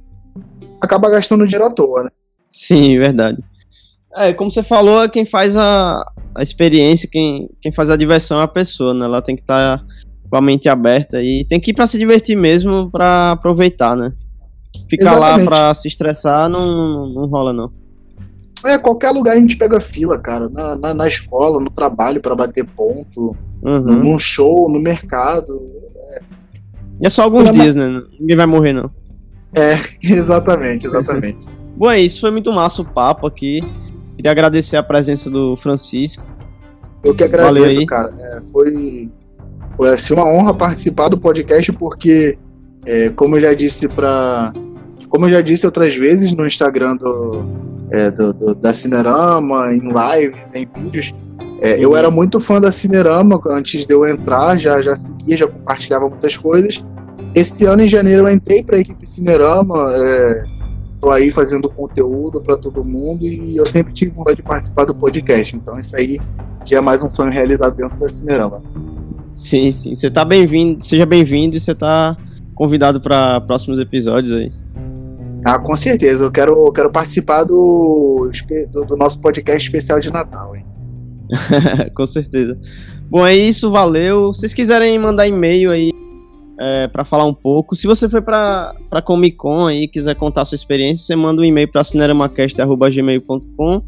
[0.80, 2.10] acaba gastando dinheiro à toa, né?
[2.50, 3.42] Sim, verdade.
[4.16, 8.44] É, como você falou, quem faz a, a experiência, quem, quem faz a diversão é
[8.44, 9.06] a pessoa, né?
[9.06, 9.84] Ela tem que estar tá
[10.28, 14.12] com a mente aberta e tem que ir para se divertir mesmo, para aproveitar, né?
[14.88, 15.44] Ficar Exatamente.
[15.44, 17.70] lá para se estressar não, não rola, não.
[18.64, 20.48] É, qualquer lugar a gente pega fila, cara.
[20.48, 23.80] Na, na, na escola, no trabalho para bater ponto, uhum.
[23.80, 25.60] num show, no mercado.
[27.02, 28.02] É, e é só alguns dias, né?
[28.18, 28.90] Ninguém vai morrer, não.
[29.54, 31.46] É, exatamente, exatamente.
[31.76, 32.20] Bom, é isso.
[32.20, 33.60] Foi muito massa o papo aqui.
[34.16, 36.24] Queria agradecer a presença do Francisco.
[37.02, 38.14] Eu que agradeço, cara.
[38.18, 39.10] É, foi,
[39.76, 42.38] foi assim, uma honra participar do podcast, porque,
[42.86, 44.52] é, como eu já disse para.
[45.08, 47.44] Como eu já disse outras vezes no Instagram do,
[47.90, 51.12] é, do, do, da Cinerama, em lives, em vídeos,
[51.60, 55.46] é, eu era muito fã da Cinerama antes de eu entrar, já, já seguia, já
[55.46, 56.82] compartilhava muitas coisas.
[57.34, 59.90] Esse ano, em janeiro, eu entrei para a equipe Cinerama,
[60.94, 64.84] estou é, aí fazendo conteúdo para todo mundo e eu sempre tive vontade de participar
[64.84, 65.56] do podcast.
[65.56, 66.20] Então, isso aí
[66.62, 68.62] já é mais um sonho realizado dentro da Cinerama.
[69.34, 69.94] Sim, sim.
[69.94, 72.14] Você está bem-vindo, seja bem-vindo e você está
[72.54, 74.52] convidado para próximos episódios aí.
[75.42, 76.24] Ah, com certeza.
[76.24, 78.30] Eu quero, eu quero participar do,
[78.70, 80.66] do, do nosso podcast especial de Natal, hein?
[81.96, 82.58] com certeza.
[83.08, 84.34] Bom, é isso, valeu.
[84.34, 85.92] Se vocês quiserem mandar e-mail aí
[86.60, 90.56] é, para falar um pouco, se você foi para Comic Con e quiser contar sua
[90.56, 93.82] experiência, você manda um e-mail para cineramacast.gmail.com.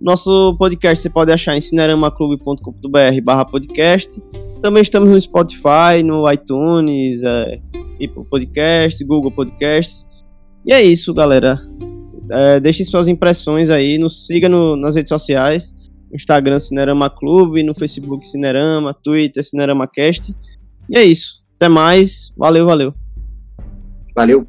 [0.00, 4.22] Nosso podcast você pode achar em cineramaclube.com.br barra podcast.
[4.62, 7.60] Também estamos no Spotify, no iTunes, é,
[7.94, 10.06] Apple Podcasts, Google Podcasts.
[10.66, 11.60] E é isso, galera.
[12.30, 15.74] É, deixem suas impressões aí, nos siga no, nas redes sociais,
[16.12, 20.34] Instagram Cinerama Clube, no Facebook Cinerama, Twitter Cinerama Cast.
[20.88, 21.39] E é isso.
[21.60, 22.32] Até mais.
[22.38, 22.94] Valeu, valeu.
[24.16, 24.46] Valeu.